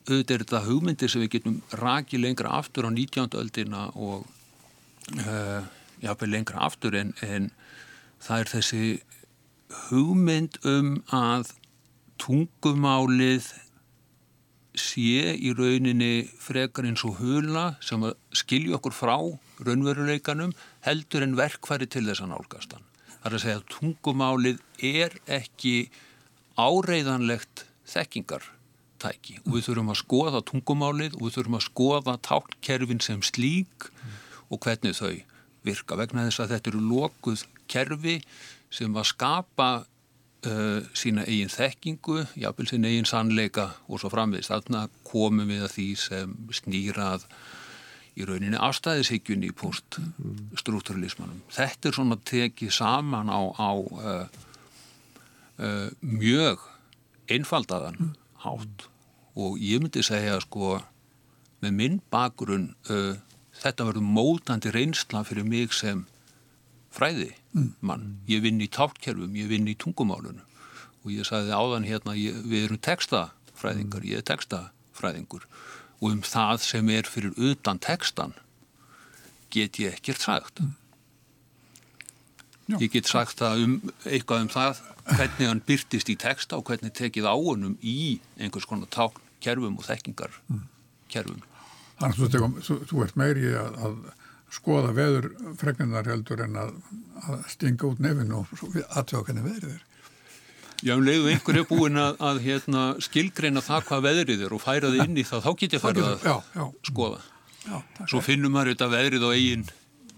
[0.03, 3.37] auðvitað er þetta hugmyndir sem við getum rakið lengra aftur á 19.
[3.39, 4.25] öldina og
[5.15, 5.63] uh,
[6.03, 7.49] jáfnveg lengra aftur en, en
[8.23, 8.83] það er þessi
[9.87, 11.51] hugmynd um að
[12.21, 13.49] tungumálið
[14.79, 19.17] sé í rauninni frekar eins og hula sem að skilja okkur frá
[19.63, 20.55] raunveruleikanum
[20.85, 22.87] heldur en verkfæri til þess að nálgastan.
[23.21, 25.75] Það er að segja að tungumálið er ekki
[26.59, 33.21] áreiðanlegt þekkingartæki og við þurfum að skoða tungumálið og við þurfum að skoða tákkerfin sem
[33.25, 33.89] slík
[34.49, 35.13] og hvernig þau
[35.63, 38.17] virka vegna þess að þetta eru lokuð kerfi
[38.73, 44.51] sem að skapa uh, sína eigin þekkingu, jápil sína eigin sannleika og svo framvegist.
[44.53, 47.27] Þarna komum við að því sem snýrað
[48.13, 51.41] í rauninni afstæðishyggjunni í poststruktúralismanum.
[51.53, 54.25] Þetta er svona tekið saman á, á uh,
[55.57, 56.61] uh, mjög
[57.31, 58.87] einfaldaðan hátt
[59.33, 60.77] og ég myndi segja sko
[61.63, 63.15] með minn bakgrunn uh,
[63.63, 66.05] þetta verður mótandi reynsla fyrir mig sem
[66.93, 67.31] fræði
[67.81, 68.19] mann.
[68.29, 70.43] Ég vinn í tákkerfum, ég vinn í tungumálunum
[71.03, 73.25] og ég sagði áðan hérna, ég, við erum texta
[73.59, 75.45] fræðingar, ég er textafræðingur
[75.99, 78.35] og um það sem er fyrir utan textan
[79.53, 80.63] get ég ekkert sagt.
[82.79, 83.75] Ég get sagt það um
[84.07, 88.67] eitthvað um það hvernig hann byrtist í texta og hvernig tekið á honum í einhvers
[88.69, 91.43] konar tákkerfum og þekkingarkerfum.
[91.99, 93.97] Þannig að þú ert meiri að, að
[94.53, 95.27] skoða veður
[95.59, 96.75] fregninar heldur en að,
[97.27, 99.83] að stinga út nefinu og aðtöða hvernig veðrið er.
[100.83, 104.61] Já, um leiðu einhver er búin að, að hérna, skilgreina það hvað veðrið er og
[104.65, 107.21] færa það inn í það, þá get ég farið að Já, já, skoða.
[107.63, 107.77] já.
[107.97, 108.09] takk.
[108.11, 109.65] Svo finnum maður þetta veðrið á eigin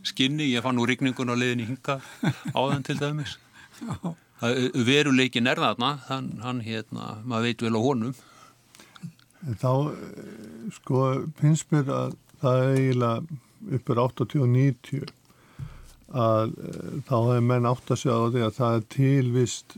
[0.05, 1.99] skinni, ég fann nú rigningun á leiðin í hinga
[2.57, 3.37] áðan til dæmis.
[4.41, 8.17] Það, veruleikin er þarna, hann, hann hérna, maður veit vel á honum.
[9.45, 11.01] En þá, eh, sko,
[11.39, 13.41] finnst mér að það er eiginlega
[13.75, 15.13] uppur 80 og 90
[16.15, 19.75] að eh, þá hefur menn átt að segja á því að það er tilvist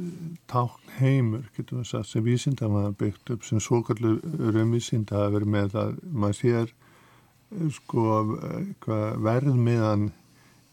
[0.51, 4.19] tákn heimur, getur við sagt, sem vísinda maður byggt upp, sem svokallur
[4.53, 8.05] raunvísinda hafa verið með það, maður sér eh, sko
[8.51, 8.95] eh,
[9.27, 10.09] verðmiðan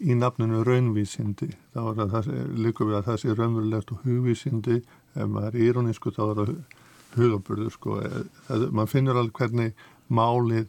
[0.05, 4.81] í nafninu raunvísindi, þá er það líka við að það sé raunverulegt og hugvísindi,
[5.15, 6.55] ef maður er írónísku þá er það
[7.15, 8.01] hugaburður sko,
[8.49, 10.67] það, maður finnur alveg hvernig málið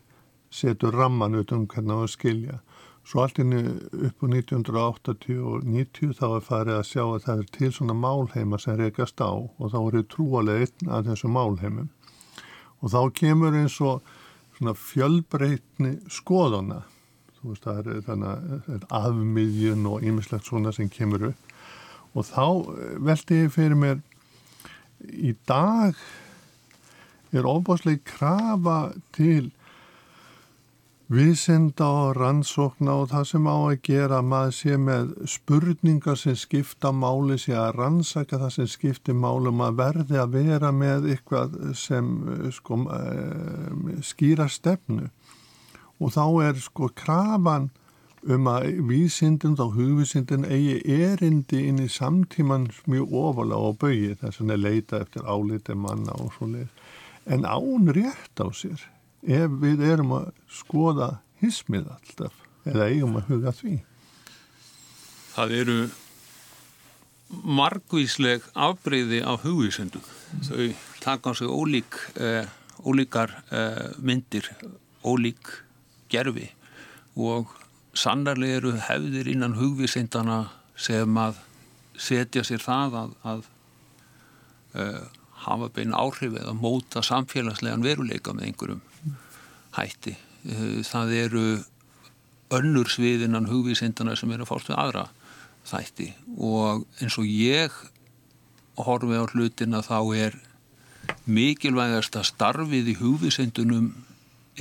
[0.53, 2.59] setur ramman utan hvernig það var að skilja.
[3.05, 3.59] Svo allt inni
[4.07, 7.95] upp á 1980 og 90 þá er farið að sjá að það er til svona
[8.01, 11.91] málheima sem rekast á og þá eru trúalega einn af þessu málheimum.
[12.81, 14.01] Og þá kemur eins og
[14.57, 16.81] svona fjölbreytni skoðana.
[17.37, 21.55] Þú veist það er þannig að afmiðjun og ýmislegt svona sem kemur upp.
[22.15, 22.45] Og þá
[23.05, 24.01] veldi ég fyrir mér
[25.05, 25.93] í dag
[27.35, 28.79] er ofbáslega krafa
[29.13, 29.51] til
[31.11, 36.89] vísinda og rannsókna og það sem á að gera maður sé með spurningar sem skipta
[36.89, 42.09] máli sé að rannsaka það sem skipti máli maður verði að vera með eitthvað sem
[42.51, 42.79] sko,
[44.01, 45.11] skýra stefnu.
[46.01, 47.69] Og þá er sko krafan
[48.25, 54.41] um að vísindin og hugvísindin eigi erindi inn í samtíman mjög ofalega og bauði þess
[54.41, 56.73] að leita eftir áliti manna og svo leið
[57.25, 58.81] en án rétt á sér
[59.25, 61.09] ef við erum að skoða
[61.41, 63.75] hismið alltaf eða eigum að huga því.
[65.35, 65.77] Það eru
[67.43, 70.01] margvísleg afbreyði af hugvísendu.
[70.45, 70.69] Þau
[71.01, 72.45] taka á sig ólík, eh,
[72.85, 74.49] ólíkar eh, myndir,
[75.03, 75.63] ólík
[76.09, 76.51] gerfi
[77.15, 77.49] og
[77.93, 81.39] sannarlega eru hefðir innan hugvísendana sem að
[81.97, 83.45] setja sér það að, að
[84.75, 85.03] eh,
[85.45, 88.81] hafa bein áhrif eða móta samfélagslegan veruleika með einhverjum
[89.77, 90.15] hætti.
[90.85, 91.45] Það eru
[92.55, 95.05] önnur sviðinnan hugvísindana sem eru að fást við aðra
[95.65, 96.11] þætti
[96.45, 97.73] og eins og ég
[98.77, 100.37] horfi á hlutina þá er
[101.25, 103.89] mikilvægast að starfið í hugvísindunum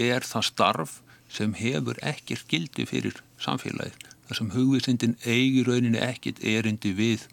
[0.00, 0.98] er það starf
[1.34, 3.96] sem hefur ekkert gildi fyrir samfélagið.
[4.24, 7.26] Það sem hugvísindin eigir rauninni ekkert erindi við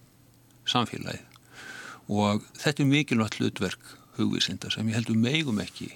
[0.68, 1.31] samfélagið
[2.12, 5.94] og þetta er mikilvægt hlutverk hugvísinda sem ég heldur megum ekki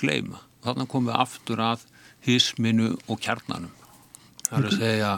[0.00, 1.86] gleima og þannig komum við aftur að
[2.22, 3.72] hisminu og kjarnanum.
[4.46, 5.12] Það er að segja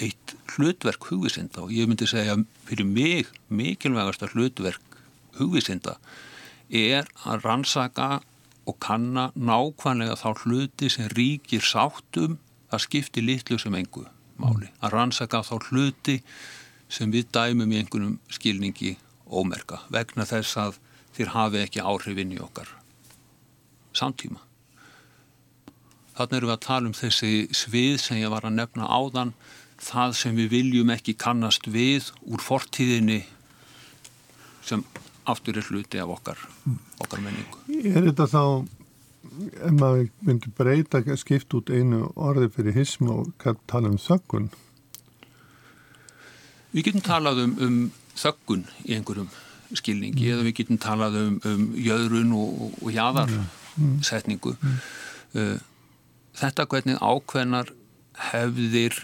[0.00, 5.00] eitt hlutverk hugvísinda og ég myndi segja fyrir mig mikilvægasta hlutverk
[5.40, 5.98] hugvísinda
[6.70, 8.20] er að rannsaka
[8.70, 12.38] og kanna nákvæmlega þá hluti sem ríkir sáttum
[12.70, 14.06] að skipti litlu sem engu
[14.40, 14.70] máli.
[14.80, 16.20] Að rannsaka þá hluti
[16.90, 18.96] sem við dæmum í einhvernum skilningi
[19.30, 20.78] ómerka vegna þess að
[21.16, 22.70] þér hafi ekki áhrifin í okkar
[23.96, 24.40] samtíma.
[26.18, 29.32] Þannig erum við að tala um þessi svið sem ég var að nefna áðan,
[29.80, 33.22] það sem við viljum ekki kannast við úr fortíðinni
[34.66, 34.84] sem
[35.30, 36.42] aftur er hluti af okkar,
[37.00, 37.62] okkar menningu.
[37.80, 38.42] Er þetta þá,
[39.64, 44.50] ef maður myndi breyta skipt út einu orði fyrir hism og tala um þöggun?
[46.70, 47.78] Við getum talað um, um
[48.20, 49.30] þöggun í einhverjum
[49.76, 50.32] skilningi mm.
[50.34, 54.54] eða við getum talað um, um jöðrun og, og, og jaðarsetningu.
[54.60, 54.80] Mm.
[55.34, 55.58] Uh,
[56.40, 57.70] þetta hvernig ákveðnar
[58.30, 58.96] hefðir,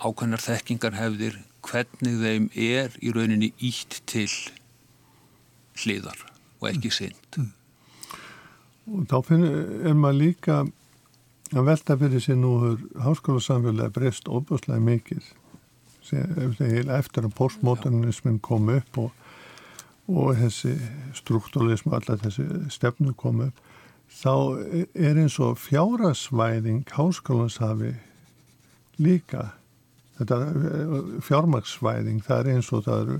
[0.00, 4.30] ákveðnar þekkingar hefðir, hvernig þeim er í rauninni ítt til
[5.82, 6.24] hliðar
[6.60, 7.38] og ekki synd.
[7.40, 7.52] Mm.
[8.86, 9.56] Og þá finnir,
[9.90, 10.60] er maður líka
[11.52, 12.52] að velta fyrir sér nú
[13.02, 15.26] háskólasamfélagi breyst óbúslega mikið
[16.12, 19.10] eftir að postmodernismin kom upp og,
[20.06, 20.76] og þessi
[21.16, 23.62] struktúralism og allar þessi stefnu kom upp
[24.12, 24.34] þá
[24.94, 27.96] er eins og fjárasvæðing háskólans hafi
[29.02, 29.50] líka
[30.16, 33.18] fjármaksvæðing það er eins og það eru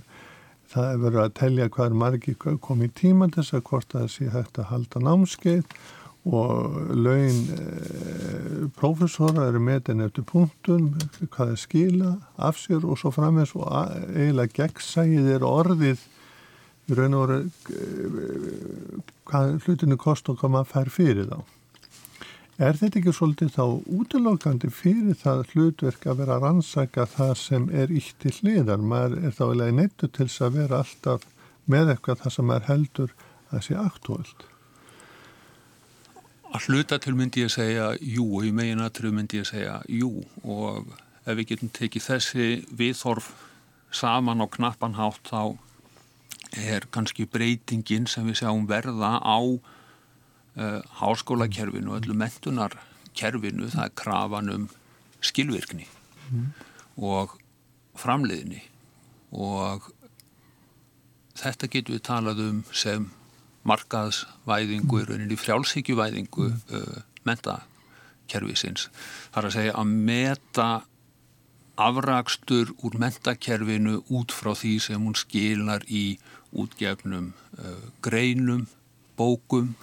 [0.72, 3.92] það er verið að telja hvað er margi komið í tíma til þess að hvort
[3.92, 5.64] það sé hægt að halda námskeið
[6.26, 10.88] og laun e, prófessora eru metin eftir punktun,
[11.30, 16.02] hvað er skila af sér og svo framins og eiginlega gegnsæðið er orðið
[16.86, 21.38] í raun og veru e, hvað hlutinu kost og hvað maður fær fyrir þá.
[22.56, 23.64] Er þetta ekki svolítið þá
[24.00, 28.80] útlokandi fyrir það hlutverk að vera að rannsaka það sem er ítt til hliðar?
[28.80, 31.26] Maður er þá eiginlega neittu til þess að vera alltaf
[31.68, 33.16] með eitthvað það sem maður heldur
[33.52, 34.46] að sé aktuált.
[36.56, 40.22] Að hluta til myndi ég segja jú og í megin aðtrú myndi ég segja jú
[40.40, 40.86] og
[41.26, 42.46] ef við getum tekið þessi
[42.78, 43.26] viðþorf
[43.92, 45.58] saman á knappanhátt þá
[46.56, 53.94] er kannski breytingin sem við sjáum verða á uh, háskólakerfinu og öllu mentunarkerfinu það er
[54.00, 54.66] krafan um
[55.20, 55.84] skilvirkni
[56.30, 56.48] mm.
[57.04, 57.36] og
[58.00, 58.62] framleiðni
[59.36, 59.90] og
[61.36, 63.10] þetta getur við talað um sem
[63.66, 68.88] markaðsvæðingu, í rauninni frjálsíkjuvæðingu uh, mentakerfisins.
[69.32, 70.68] Það er að segja að meta
[71.76, 76.16] afrakstur úr mentakerfinu út frá því sem hún skilar í
[76.56, 78.66] útgefnum uh, greinum,
[79.18, 79.74] bókum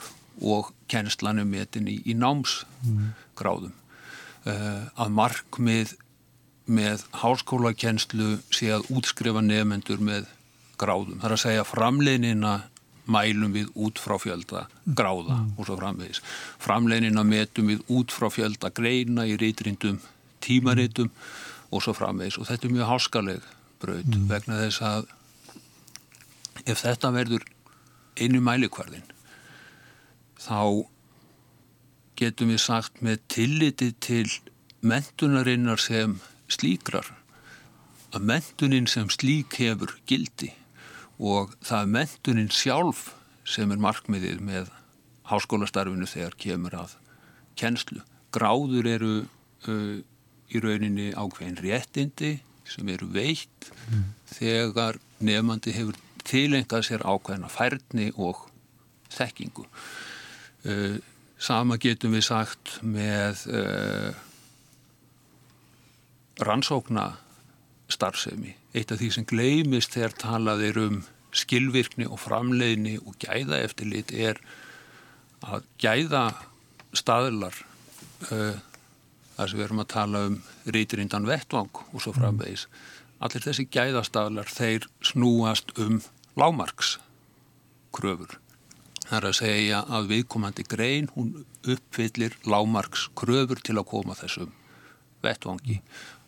[0.41, 3.75] og kennslanum metin í, í námsgráðum.
[4.43, 5.93] Uh, að markmið
[6.65, 10.27] með háskólakennslu sé að útskrifa nefnendur með
[10.79, 11.19] gráðum.
[11.19, 12.53] Það er að segja framleinina
[13.05, 15.49] mælum við út frá fjölda gráða mm.
[15.57, 16.21] og svo framvegis.
[16.63, 19.99] Framleinina metum við út frá fjölda greina í reytrindum,
[20.43, 21.25] tímaritum mm.
[21.71, 23.51] og svo framvegis og þetta er mjög háskaleg
[23.83, 24.29] braut mm.
[24.31, 25.11] vegna þess að
[26.69, 27.45] ef þetta verður
[28.19, 29.05] einu mælikvarðin
[30.39, 30.85] þá
[32.19, 34.27] getum við sagt með tilliti til
[34.85, 36.19] mentunarinnar sem
[36.51, 37.09] slíkrar
[38.13, 40.51] að mentunin sem slík hefur gildi
[41.19, 43.11] og það er mentunin sjálf
[43.47, 44.71] sem er markmiðið með
[45.29, 46.95] háskólastarfinu þegar kemur að
[47.59, 48.01] kennslu.
[48.33, 49.99] Gráður eru uh,
[50.53, 52.33] í rauninni ákveðin réttindi
[52.69, 54.03] sem eru veitt mm.
[54.31, 58.45] þegar nefnandi hefur tilengað sér ákveðina færni og
[59.13, 59.65] þekkingu.
[60.63, 60.97] Uh,
[61.37, 64.11] sama getum við sagt með uh,
[66.43, 67.11] rannsókna
[67.91, 68.55] starfsemi.
[68.73, 70.95] Eitt af því sem gleimist þegar talaðir um
[71.33, 74.41] skilvirkni og framleiðni og gæða eftirlit er
[75.43, 76.25] að gæða
[76.93, 77.55] staðlar
[78.31, 78.55] uh,
[79.35, 80.35] þar sem við erum að tala um
[80.75, 82.67] reytirindan vettvang og svo framvegis.
[83.23, 86.01] Allir þessi gæðastaflar þeir snúast um
[86.37, 88.31] lámarkskröfur
[89.03, 91.33] Það er að segja að viðkomandi grein hún
[91.69, 94.53] uppfyllir lámarks kröfur til að koma þessum
[95.23, 95.79] vettvangi.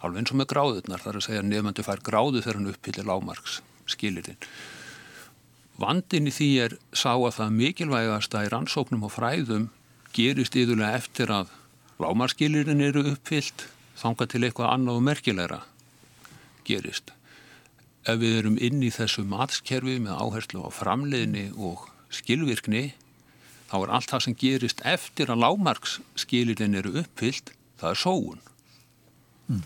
[0.01, 3.07] Alveg eins og með gráðurnar, það er að segja nefnandi fær gráðu þegar hann uppfyllir
[3.09, 4.39] lámarks skilirinn.
[5.81, 9.69] Vandin í því er sá að það mikilvægast að í rannsóknum og fræðum
[10.15, 11.51] gerist yfirlega eftir að
[11.99, 13.67] lámarskilirinn eru uppfyllt
[13.99, 15.59] þanga til eitthvað annað og merkilegra
[16.67, 17.11] gerist.
[18.05, 22.87] Ef við erum inn í þessu matskerfi með áherslu á framleiðni og skilvirkni
[23.69, 28.43] þá er allt það sem gerist eftir að lámarksskilirinn eru uppfyllt það er sóun
[29.47, 29.63] mm.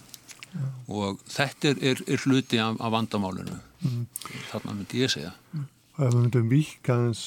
[0.88, 4.08] og þetta er, er, hluti af, af vandamálinu mm.
[4.52, 5.68] þarna myndi ég segja mm.
[6.00, 7.22] Ef við myndum vikans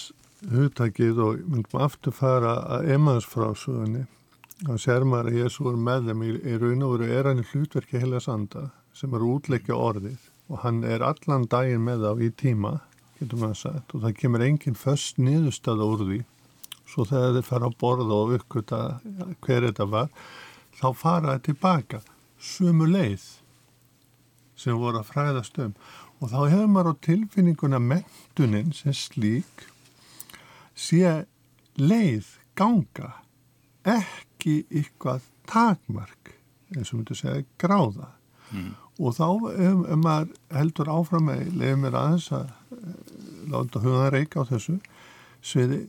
[0.49, 4.07] hugtakið og myndum aftur fara að emaðsfrásugunni
[4.62, 7.43] þá sér maður að Jésu er með þeim í, í raun og veru er hann
[7.43, 12.23] í hlutverki heila sanda sem er útleikja orðið og hann er allan daginn með þá
[12.27, 12.73] í tíma
[13.19, 16.21] getur maður sagt og það kemur enginn först niðurstaða úr því
[16.93, 18.81] svo þegar þið fara að borða og uppgöta
[19.45, 20.11] hver þetta var
[20.79, 22.03] þá fara það tilbaka
[22.43, 23.25] sumu leið
[24.59, 25.75] sem voru að fræðast um
[26.23, 29.67] og þá hefur maður á tilfinninguna mentunin sem slík
[30.79, 31.25] sé
[31.81, 32.29] leið
[32.59, 33.13] ganga
[33.88, 36.35] ekki ykkvað takmark
[36.77, 38.13] eins og myndi segja gráða
[38.53, 38.71] mm.
[39.03, 42.53] og þá ef, ef maður heldur áfram með leið mér aðeins að
[43.53, 44.79] láta hugan reyka á þessu
[45.43, 45.85] sviði,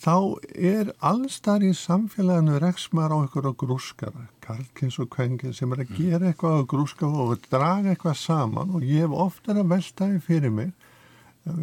[0.00, 0.14] þá
[0.56, 5.98] er allstar í samfélaginu reksmar á einhverju grúskara, Karlkins og Kvengin sem er að mm.
[5.98, 8.72] gera eitthvað á grúskara og draga eitthvað saman.
[8.76, 10.72] Og ég hef ofta að veltaði fyrir mig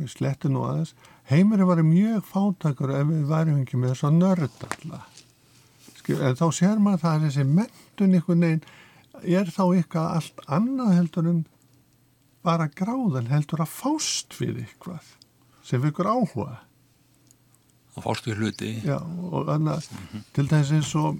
[0.10, 0.94] slettu nú aðeins
[1.30, 5.24] heimurinn var mjög fátakur ef við værum ekki með þess að nörda alltaf
[6.08, 8.64] en þá sér maður það að þessi mentun einhvern veginn
[9.38, 11.42] er þá eitthvað allt annað heldur en
[12.48, 15.12] bara gráðan heldur að fást við eitthvað
[15.68, 16.62] sem fyrir áhuga
[17.98, 18.78] og fórstu hluti.
[18.86, 20.24] Já og þannig að mm -hmm.
[20.34, 21.20] til þess eins og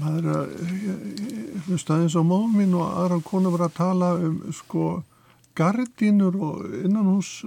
[0.00, 0.46] maður er
[1.66, 5.02] hlusta eins og móð mín og aðra konu var að tala um sko
[5.54, 7.44] gardínur og innan hús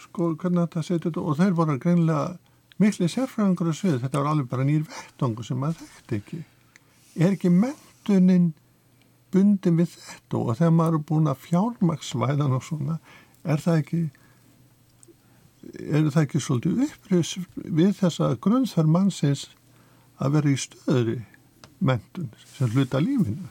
[0.00, 2.38] sko hvernig þetta setja þetta og þeir voru greinlega
[2.82, 6.44] miklu sérfræðingur að svið, þetta var alveg bara nýr vettungu sem maður þekkti ekki.
[7.16, 8.52] Er ekki mentunin
[9.32, 10.38] bundin við þetta?
[10.38, 12.98] Og þegar maður er búin að fjármaksvæðan og svona
[13.44, 14.02] er það ekki
[15.78, 19.48] er það ekki svolítið upprýðs við þessa grunnþar mannsins
[20.22, 21.18] að vera í stöðri
[21.82, 23.50] mentun sem hluta lífinu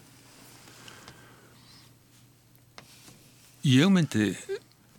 [3.62, 4.32] Ég myndi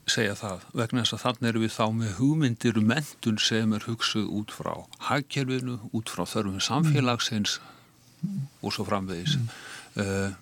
[0.07, 3.87] segja það vegna þess að þannig eru við þá með hugmyndir um mentun sem er
[3.89, 4.73] hugsuð út frá
[5.09, 7.57] hagkerfinu, út frá þörfum samfélagsins
[8.23, 8.45] mm.
[8.63, 9.49] og svo framvegis mm.
[10.03, 10.37] uh,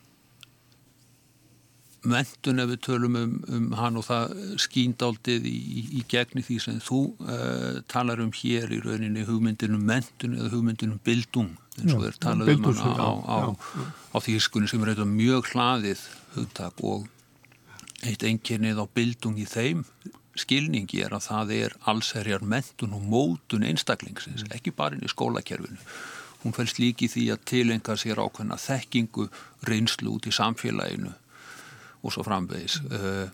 [2.08, 4.34] mentun ef við tölum um, um hann og það
[4.64, 9.82] skíndaldið í, í, í gegni því sem þú uh, talar um hér í rauninni hugmyndinum
[9.88, 13.38] mentun eða hugmyndinum bildung eins og þeir talað um hann á, á, á,
[14.14, 17.08] á þýskunni sem er mjög hlaðið hugtak og
[18.06, 19.84] eitt enginnið á bildung í þeim
[20.40, 24.54] skilningi er að það er allserjar mentun og mótun einstaklingsins, mm.
[24.56, 25.80] ekki bara inn í skólakerfinu.
[26.40, 29.26] Hún fælst líki því að tilenga sér ákveðna þekkingu,
[29.68, 31.12] reynslu út í samfélaginu
[32.02, 32.80] og svo framvegis.
[32.84, 32.96] Mm.
[32.96, 33.28] Eh,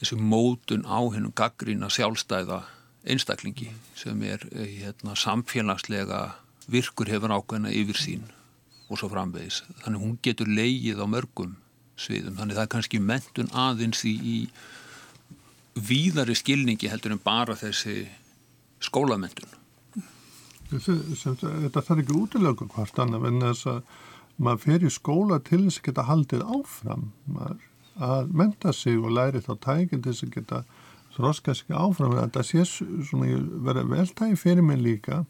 [0.00, 2.62] þessi mótun á hennum gaggrína sjálfstæða
[3.02, 6.22] einstaklingi sem er eh, hérna, samfélagslega
[6.70, 8.28] virkur hefur ákveðna yfir sín
[8.88, 9.62] og svo framvegis.
[9.82, 11.56] Þannig hún getur leigið á mörgum
[11.98, 12.36] sviðum.
[12.38, 14.36] Þannig það er kannski mentun aðeins í, í
[15.78, 18.04] víðari skilningi heldur en bara þessi
[18.82, 19.58] skólamentun.
[20.72, 23.82] Þetta þarf ekki útilega hvort annað en þess að
[24.38, 27.68] maður fer í skóla til þess að geta haldið áfram maður,
[28.02, 30.62] að menta sig og læri þá tækinn til þess að geta
[31.16, 32.16] þroska sig áfram.
[32.16, 35.24] Þetta sé svona verið veltægi fyrir mig líka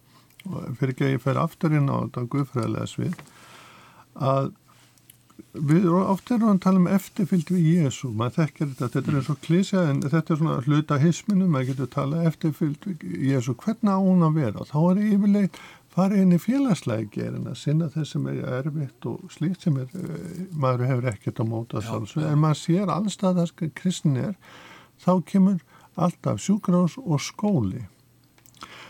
[0.47, 3.23] og fyrir ekki að ég fer aftur inn á þetta guðfræðilega svið
[4.23, 4.53] að
[5.53, 9.31] við ofta erum að tala um eftirfylg við Jésu, maður þekkir þetta þetta er eins
[9.33, 13.93] og klísja en þetta er svona hluta hisminu, maður getur tala eftirfylg við Jésu, hvernig
[13.93, 14.67] á hún að vera?
[14.71, 15.61] Þá er yfirleitt
[15.93, 19.89] farið inn í félagslega gerin að sinna þess sem er erfitt og slíkt sem er,
[19.93, 24.35] eh, maður hefur ekkert á móta þess en maður sér allstað að kristin er
[25.03, 25.61] þá kemur
[25.97, 27.85] alltaf sjúkrás og skóli.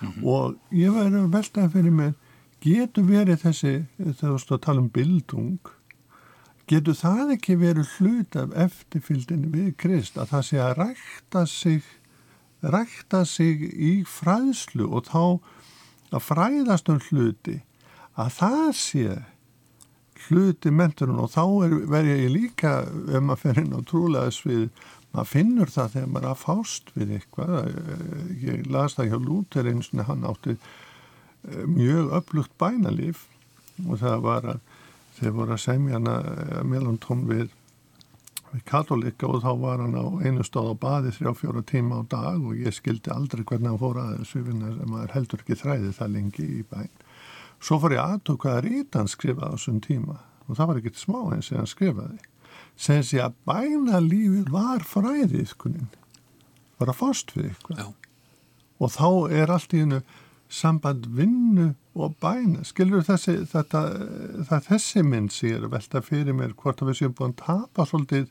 [0.02, 0.24] Mm -hmm.
[0.24, 2.14] og ég verður veltað fyrir mig
[2.60, 5.58] getur verið þessi, þegar þú stútt að tala um bildung
[6.66, 11.82] getur það ekki verið hlut af eftirfyldin við Krist að það sé að rækta sig
[12.62, 15.24] rækta sig í fræðslu og þá
[16.12, 17.58] að fræðast um hluti
[18.20, 19.20] að það sé
[20.26, 21.44] hluti menturinn og þá
[21.90, 24.68] verður ég líka ef maður fer inn á trúlega svið
[25.12, 27.56] maður finnur það þegar maður er að fást við eitthvað.
[28.42, 33.26] Ég las það hjá Lúter eins og hann átti eh, mjög upplugt bænalíf.
[33.88, 34.62] Og það var að
[35.18, 37.61] þeir voru að semja hana eh, meðlantóm við, við
[38.68, 42.42] katolika og þá var hann á einu stóð á baði þrjá fjóra tíma á dag
[42.44, 45.92] og ég skildi aldrei hvernig hann fór að þessu vinna sem maður heldur ekki þræði
[45.96, 46.90] það lengi í bæn.
[47.62, 51.00] Svo fór ég aðtók hvaða rít hann skrifaði á þessum tíma og það var ekkert
[51.00, 52.20] smá eins sem hann skrifaði.
[52.76, 55.88] Segði sig að bæna lífið var fræðið kunin,
[56.80, 57.94] var að fást við eitthvað.
[58.82, 60.02] Og þá er allt í hennu
[60.52, 63.82] samband vinnu og bæna skilur þessi þetta,
[64.48, 68.28] það þessi mynd sér velta fyrir mér hvort að við séum búin að tapa svolítið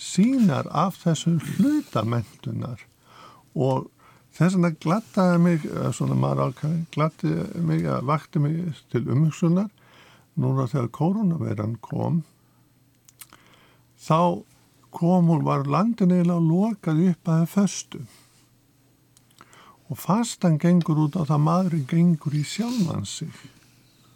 [0.00, 2.82] sínar af þessum hlutamentunar
[3.54, 3.88] og
[4.34, 9.70] þess vegna glattaði mig svona maður ákvæði, glattaði mig að vakti mig til umhugsunar.
[10.34, 12.24] Núna þegar koronaveiran kom
[14.02, 14.42] þá
[14.94, 18.00] kom hún var landin eiginlega lokað upp að það föstu.
[19.90, 23.30] Og fastan gengur út á það maðurinn gengur í sjálfan sig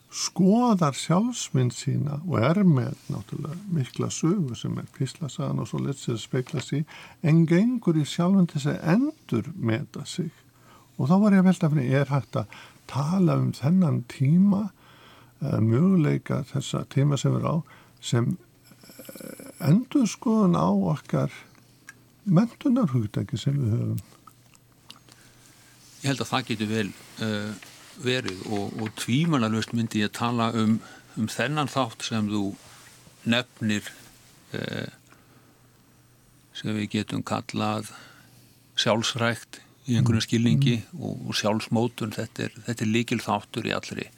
[0.09, 6.21] skoðar sjálfsmynd sína og er með náttúrulega mikla sögu sem er píslasagan og svo letsið
[6.23, 6.87] speikla sig
[7.21, 10.33] en gengur í sjálfan til þess að endur meta sig.
[10.97, 14.63] Og þá var ég að velta fyrir ég er hægt að tala um þennan tíma
[14.69, 17.57] uh, möguleika þessa tíma sem er á
[18.01, 21.35] sem uh, endur skoðun á okkar
[22.25, 24.05] mentunarhugdæki sem við höfum?
[25.99, 26.89] Ég held að það getur vel
[27.21, 27.69] uh,
[28.03, 30.79] verið og, og tvímanalust myndi ég tala um,
[31.19, 32.43] um þennan þátt sem þú
[33.29, 33.89] nefnir
[34.57, 34.89] uh,
[36.59, 37.93] sem við getum kallað
[38.79, 41.01] sjálfsrækt í einhvern skilningi mm.
[41.01, 42.15] og, og sjálfsmótun.
[42.15, 44.11] Þetta er, þetta er líkil þáttur í allri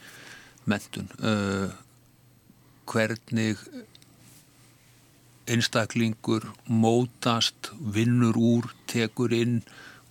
[0.68, 1.70] mentun uh,
[2.90, 3.60] hvernig
[5.50, 9.60] einstaklingur mótast, vinnur úr, tekur inn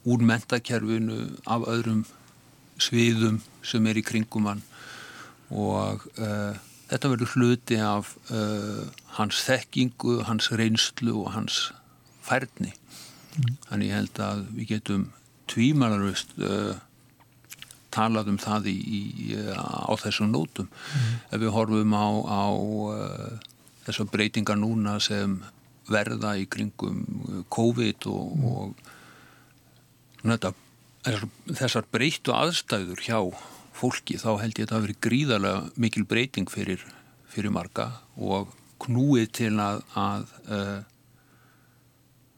[0.10, 2.06] úr mentakerfinu af öðrum
[2.82, 4.64] sviðum sem er í kringum hann
[5.50, 6.58] og uh,
[6.90, 8.86] þetta verður hluti af uh,
[9.18, 11.70] hans þekkingu, hans reynslu og hans
[12.26, 13.56] færni mm.
[13.70, 15.08] þannig ég held að við getum
[15.50, 16.78] tvímanarvist uh,
[17.94, 19.00] talað um það í, í,
[19.58, 21.14] á þessum nótum mm.
[21.34, 22.46] ef við horfum á, á
[23.88, 25.40] þessar breytingar núna sem
[25.90, 27.02] verða í kringum
[27.50, 28.50] COVID og, mm.
[28.54, 30.54] og þetta,
[31.06, 33.20] þessar breyttu aðstæður hjá
[33.80, 36.82] fólki þá held ég að það verið gríðarlega mikil breyting fyrir,
[37.32, 38.52] fyrir marga og
[38.84, 40.80] knúið til að, að uh,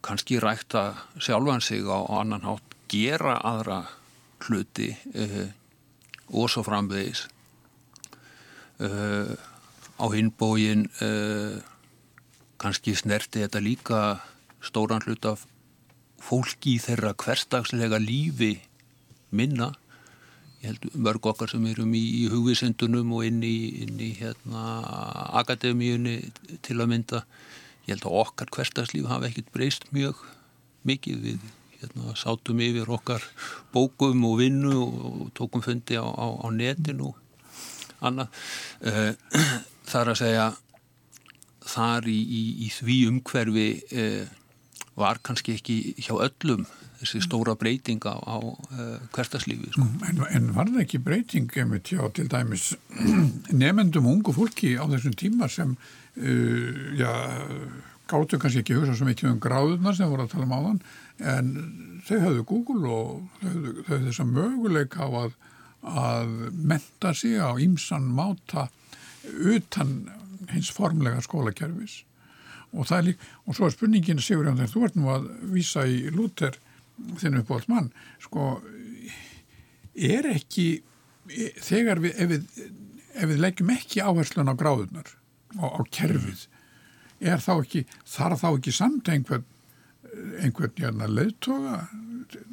[0.02, 0.84] kannski rækta
[1.18, 3.82] sjálfan sig á, á annan hátt gera aðra
[4.46, 5.46] hluti uh,
[6.30, 7.26] og svo framvegis
[8.82, 9.34] uh,
[10.02, 10.88] á hinbógin
[12.58, 13.98] kannski snerti þetta líka
[14.64, 15.44] stóran hlut af
[16.22, 18.54] fólki í þeirra hverstagslega lífi
[19.34, 19.72] minna.
[20.62, 24.66] Ég held mörg okkar sem erum í, í hugvisendunum og inn í, inn í hérna,
[25.42, 26.20] akademíunni
[26.62, 27.24] til að mynda.
[27.88, 30.20] Ég held að okkar hverstagslíf hafa ekkert breyst mjög
[30.86, 31.18] mikið.
[31.26, 31.48] Við
[31.80, 33.26] hérna, sátum yfir okkar
[33.74, 37.18] bókum og vinnu og tókum fundi á, á, á netin og
[38.02, 38.30] annað.
[38.86, 39.14] Eh,
[39.90, 40.46] þar að segja
[41.72, 42.20] þar í,
[42.66, 44.30] í því umhverfi eh,
[45.02, 46.64] var kannski ekki hjá öllum
[47.02, 49.86] þessi stóra breyting á, uh, hverstaslífi sko.
[49.86, 52.72] Mm, en, en var það ekki breyting einmitt hjá til dæmis
[53.62, 57.10] nefendum ungu fólki á þessum tíma sem uh, já,
[58.10, 60.82] gáttu kannski ekki hugsa svo mikið um gráðunar sem voru að tala um áðan
[61.32, 61.50] en
[62.06, 65.36] þau höfðu Google og þau höfðu, höfðu þessa möguleika á að,
[66.06, 66.32] að
[66.72, 68.68] menta sig á ímsan máta
[69.26, 70.02] utan
[70.52, 72.02] hins formlega skólakerfis
[72.72, 75.28] og það er líka, og svo er spurningin Sigur Jón þegar þú ert nú að
[75.52, 76.56] vísa í Luther
[77.20, 77.90] þinn uppbólt mann
[78.22, 78.54] sko
[79.94, 80.66] er ekki
[81.62, 82.46] þegar við ef við,
[83.12, 85.12] ef við leggjum ekki áherslun á gráðunar
[85.60, 86.46] og á kerfið
[87.22, 89.44] er þá ekki, þarf þá ekki samt einhvern
[90.42, 91.82] einhvern hérna leðtoga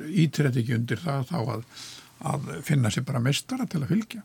[0.08, 1.64] ítrætt ekki undir það þá að,
[2.32, 4.22] að finna sér bara mestara til að fylgja?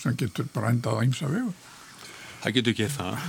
[0.00, 1.52] Sem getur bara endað á ymsa vegu
[2.44, 3.22] Það getur ekki það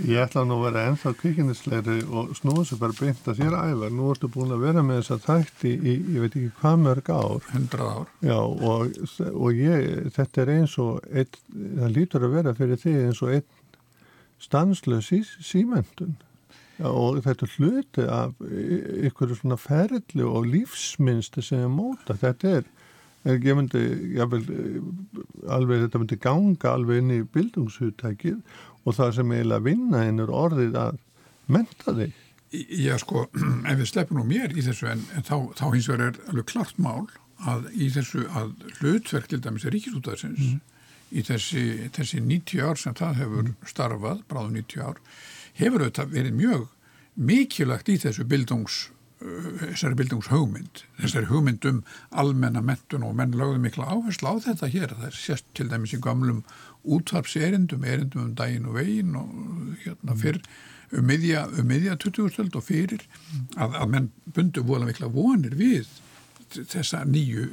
[0.00, 3.90] Ég ætla nú að vera ennþá kvikinisleiri og snúða sér bara beint að sér æfa.
[3.92, 7.10] Nú ertu búin að vera með þess að þætti í, ég veit ekki hvað mörg
[7.12, 7.44] ár.
[7.50, 8.06] Hundrað ár.
[8.24, 8.94] Já, og,
[9.32, 13.34] og ég, þetta er eins og, ein, það lítur að vera fyrir því eins og
[13.36, 13.76] einn
[14.46, 16.16] stanslöð sí, símendun.
[16.78, 18.40] Já, og þetta hluti af
[19.10, 22.16] ykkur svona ferli og lífsminsti sem er móta.
[22.16, 22.72] Þetta er,
[23.24, 23.82] ég myndi,
[24.16, 24.42] ég vil,
[25.46, 28.40] alveg, þetta myndi ganga alveg inn í bildungshutækið
[28.82, 30.98] og það sem eiginlega vinna hinn er orðið að
[31.52, 32.18] menta þig.
[32.52, 33.26] Já sko,
[33.70, 36.50] ef við sleppum nú mér í þessu en, en þá, þá hins vegar er alveg
[36.50, 37.06] klart mál
[37.48, 40.60] að í þessu að hlutverk til dæmis er ríkisútaðsins mm.
[41.14, 41.64] í þessi,
[41.94, 43.56] þessi 90 ár sem það hefur mm.
[43.70, 45.00] starfað, bráðum 90 ár,
[45.58, 46.68] hefur auðvitað verið mjög
[47.14, 48.84] mikilagt í þessu bildungs
[49.60, 51.80] þessari bildungshugmynd, þessari hugmynd um
[52.22, 55.94] almenna mentun og menn lögðu mikla áherslu á þetta hér, það er sérst til dæmis
[55.96, 56.42] í gamlum
[56.82, 59.34] útvarpserindum, erindum um daginn og veginn og
[59.84, 60.40] hérna fyrr
[60.92, 62.50] um miðja, um miðja 20.
[62.58, 63.04] og fyrir
[63.56, 65.88] að, að menn bundu vola mikla vonir við
[66.52, 67.46] þessa nýju,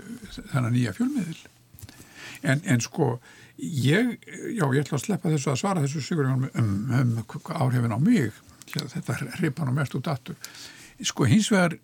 [0.51, 1.37] þennan nýja fjölmiðil.
[2.43, 3.13] En, en sko,
[3.59, 4.17] ég,
[4.55, 7.15] já, ég ætla að sleppa þessu að svara þessu sigur um, um, um
[7.55, 8.35] áhrifin á mig,
[8.69, 10.35] þetta hripa nú mest út aftur.
[10.99, 11.77] Sko, hins vegar,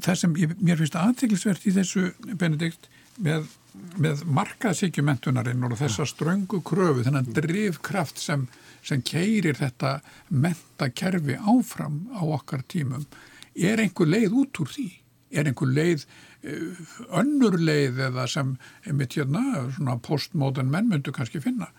[0.00, 2.08] það sem ég, mér finnst aðteglisvert í þessu,
[2.40, 2.88] Benedikt,
[3.20, 3.50] með
[3.96, 8.46] með markaðsíkjumentunarinn og þessa ströngu kröfu, þennan drivkraft sem,
[8.84, 9.98] sem keirir þetta
[10.28, 13.06] mentakerfi áfram á okkar tímum,
[13.56, 14.88] er einhver leið út úr því?
[15.36, 16.04] Er einhver leið,
[16.46, 16.82] eh,
[17.18, 18.54] önnur leið eða sem,
[18.86, 21.70] einmitt hérna, svona postmodern menn myndu kannski finna?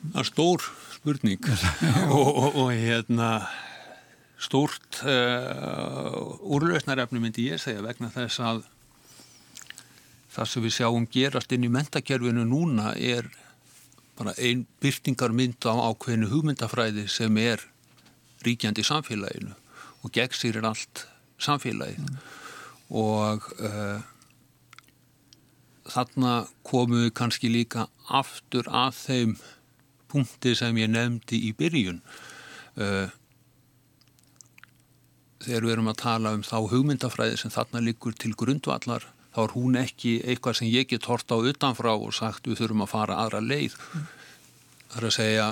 [0.00, 1.50] Það er stór spurning
[2.14, 3.32] og, og, og hérna
[4.40, 8.62] stórt uh, eh, úrlausnarefni myndi ég segja vegna þess að
[10.30, 13.28] það sem við sjáum gerast inn í mentakerfinu núna er
[14.18, 17.64] bara einn byrtingarmynd á ákveðinu hugmyndafræði sem er
[18.46, 19.56] ríkjandi í samfélaginu
[20.00, 21.04] og gegnsýrir allt
[21.40, 22.18] samfélagið mm.
[23.00, 24.00] og uh,
[25.90, 26.34] þarna
[26.66, 29.38] komum við kannski líka aftur að þeim
[30.10, 32.00] punkti sem ég nefndi í byrjun
[32.80, 33.08] uh,
[35.44, 39.54] þegar við erum að tala um þá hugmyndafræði sem þarna likur til grundvallar þá er
[39.54, 43.18] hún ekki eitthvað sem ég get hort á utanfrá og sagt við þurfum að fara
[43.22, 43.76] aðra leið.
[44.90, 45.46] Það er að segja,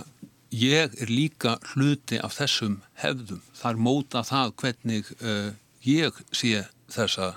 [0.50, 3.42] ég er líka hluti af þessum hefðum.
[3.54, 5.50] Það er móta það hvernig uh,
[5.86, 7.32] ég sé þessa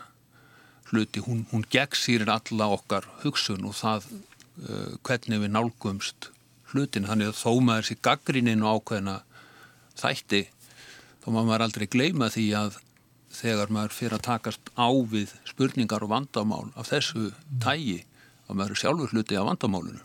[0.89, 1.21] hluti.
[1.23, 6.31] Hún, hún gegnsýrir alla okkar hugsun og það uh, hvernig við nálgumst
[6.71, 9.19] hlutin þannig að þó maður sé gaggrininn og ákveðina
[9.99, 10.45] þætti
[11.21, 12.79] þá má maður aldrei gleyma því að
[13.31, 17.31] þegar maður fyrir að takast á við spurningar og vandamál af þessu
[17.63, 18.01] tægi
[18.47, 20.01] að maður er sjálfur hluti af vandamálunu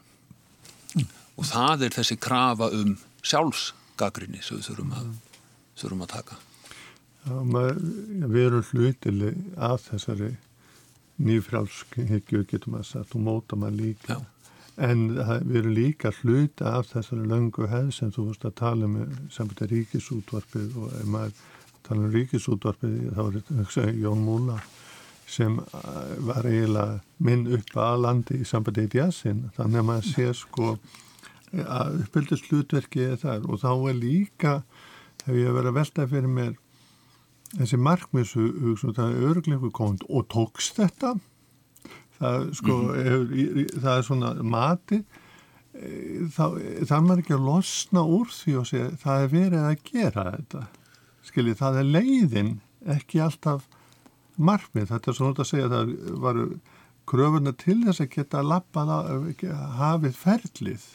[0.95, 1.09] mm.
[1.37, 2.97] og það er þessi krafa um
[3.27, 5.09] sjálfsgagrinni sem við þurfum að,
[5.81, 6.41] þurfum að taka
[7.27, 7.81] Já, maður,
[8.31, 10.31] við erum hlutileg af þessari
[11.27, 14.21] nýfrálskhyggju getur maður sagt og móta maður líka Já.
[14.77, 18.97] En við erum líka hluta af þessari löngu hefð sem þú vorust að tala um
[19.33, 21.45] samt að ríkisútvarpið og ef maður
[21.87, 24.59] tala um ríkisútvarpið þá er þetta Jón Múla
[25.27, 30.11] sem uh, var eiginlega minn upp að landi í sambandi í djassin þannig að maður
[30.13, 30.77] sé sko
[31.57, 33.47] að uppbyldast hlutverki er þar.
[33.49, 34.55] Og þá er líka
[35.25, 36.55] hef ég verið að velta fyrir mér
[37.57, 38.47] þessi markmiðsu
[38.83, 41.17] það er örgleikur komund og tókst þetta
[42.19, 43.63] það, sko, mm -hmm.
[43.63, 45.05] er, það er svona mati.
[46.33, 46.55] Það,
[46.89, 50.63] það er ekki að losna úr því og segja það er verið að gera þetta.
[51.27, 52.53] Skiljið, það er leiðin
[52.97, 53.67] ekki alltaf
[54.37, 54.89] markmið.
[54.93, 56.47] Þetta er svona að segja að það varu
[57.07, 58.93] kröfuna til þess að geta lappað
[59.79, 60.87] hafið ferlið.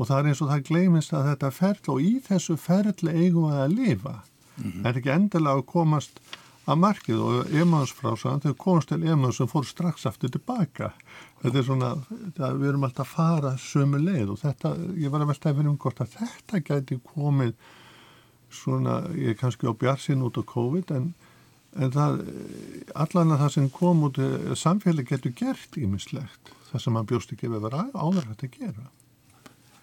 [0.00, 3.50] Og það er eins og það gleymist að þetta ferl og í þessu ferli eigum
[3.52, 4.14] að lifa.
[4.56, 4.86] Mm -hmm.
[4.86, 6.20] er ekki endilega að komast
[6.70, 10.92] að markið og emansfrásaðan þau komast til emans sem fór strax aftur tilbaka.
[11.42, 11.90] Þetta er svona,
[12.36, 15.72] það, við erum alltaf að fara sömu leið og þetta, ég var að velta efinn
[15.72, 17.52] um hvort að þetta gæti komið
[18.60, 21.10] svona, ég er kannski á bjarsinn út á COVID en,
[21.78, 22.24] en það,
[23.06, 24.22] allan að það sem kom út
[24.58, 28.88] samfélag getur gert ímislegt það sem maður bjóst ekki að vera hægt að gera.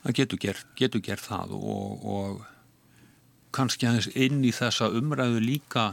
[0.03, 2.45] Það getur gert, getur gert það og, og
[3.55, 5.87] kannski aðeins inn í þessa umræðu líka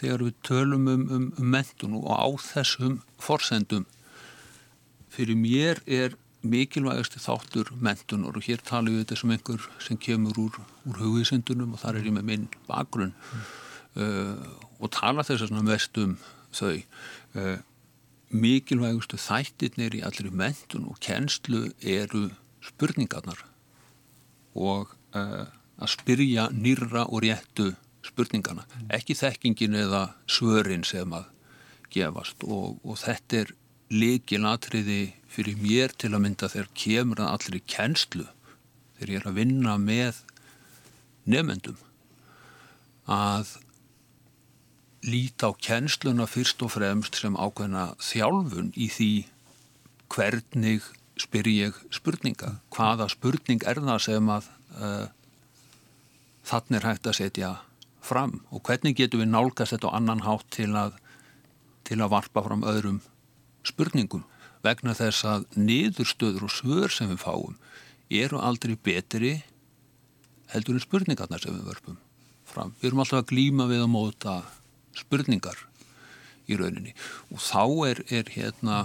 [0.00, 3.86] þegar við tölum um, um, um mentun og á þessum forsendum
[5.10, 10.38] fyrir mér er mikilvægasti þáttur mentunar og hér talum við þetta sem einhver sem kemur
[10.40, 13.50] úr, úr hugvísindunum og þar er ég með minn bakgrunn mm.
[14.00, 14.46] uh,
[14.80, 16.16] og tala þess að mest um
[16.56, 16.78] þau
[17.36, 17.58] uh,
[18.30, 22.30] mikilvægustu þættirnir í allir mentun og kennslu eru
[22.64, 23.44] spurningarnar
[24.56, 25.44] og uh,
[25.80, 27.70] að spyrja nýra og réttu
[28.04, 28.90] spurningana, mm.
[28.96, 31.28] ekki þekkingin eða svörin sem að
[31.92, 33.54] gefast og, og þetta er
[33.90, 35.00] leikilatriði
[35.30, 38.26] fyrir mér til að mynda þegar kemur að allir í kennslu
[38.98, 40.20] þegar ég er að vinna með
[41.30, 41.80] nefnendum
[43.10, 43.56] að
[45.06, 49.12] líta á kennsluna fyrst og fremst sem ákveðna þjálfun í því
[50.12, 50.86] hvernig
[51.20, 55.06] spyr ég spurninga hvaða spurning er það sem að uh,
[56.50, 57.52] þannig er hægt að setja
[58.04, 58.40] fram.
[58.50, 60.98] Og hvernig getum við nálgast þetta á annan hátt til að,
[61.86, 63.00] til að varpa fram öðrum
[63.66, 64.26] spurningum?
[64.64, 67.56] Vegna þess að niðurstöður og svör sem við fáum
[68.10, 69.38] eru aldrei betri
[70.50, 71.98] heldur en spurningarna sem við vörpum
[72.50, 72.74] fram.
[72.80, 74.40] Við erum alltaf að glýma við að móta
[74.98, 75.60] spurningar
[76.50, 76.96] í rauninni.
[77.30, 78.80] Og þá er, er hérna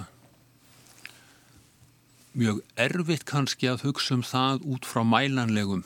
[2.35, 5.85] mjög erfitt kannski að hugsa um það út frá mælanlegum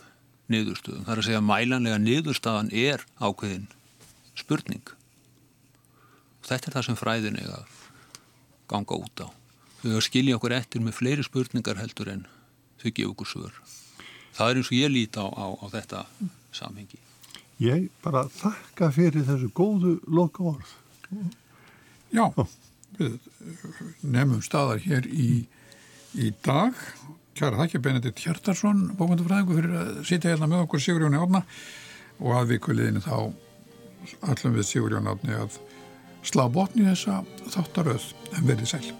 [0.49, 1.03] niðurstöðum.
[1.05, 3.67] Það er að segja að mælanlega niðurstaðan er ákveðin
[4.39, 4.93] spurning.
[6.39, 7.75] Og þetta er það sem fræðin er að
[8.69, 9.27] ganga út á.
[9.81, 12.25] Við höfum skiljað okkur eftir með fleiri spurningar heldur en
[12.81, 13.59] þau gefa okkur svör.
[14.35, 16.03] Það er eins og ég líti á, á, á þetta
[16.55, 16.99] samhengi.
[17.59, 20.73] Ég bara þakka fyrir þessu góðu loka orð.
[22.13, 22.25] Já,
[22.97, 23.17] við
[24.01, 25.43] nefnum staðar hér í,
[26.15, 26.77] í dag.
[27.39, 31.39] Kjara þakki Benedikt Hjartarsson, bókvöndufræðingu, fyrir að sitja hérna með okkur Sigurjóni Átna
[32.19, 33.13] og að vikuleginni þá
[34.27, 35.55] allum við Sigurjóni Átni að
[36.27, 37.21] slá botni þessa
[37.55, 38.91] þáttaröð en verið sæl.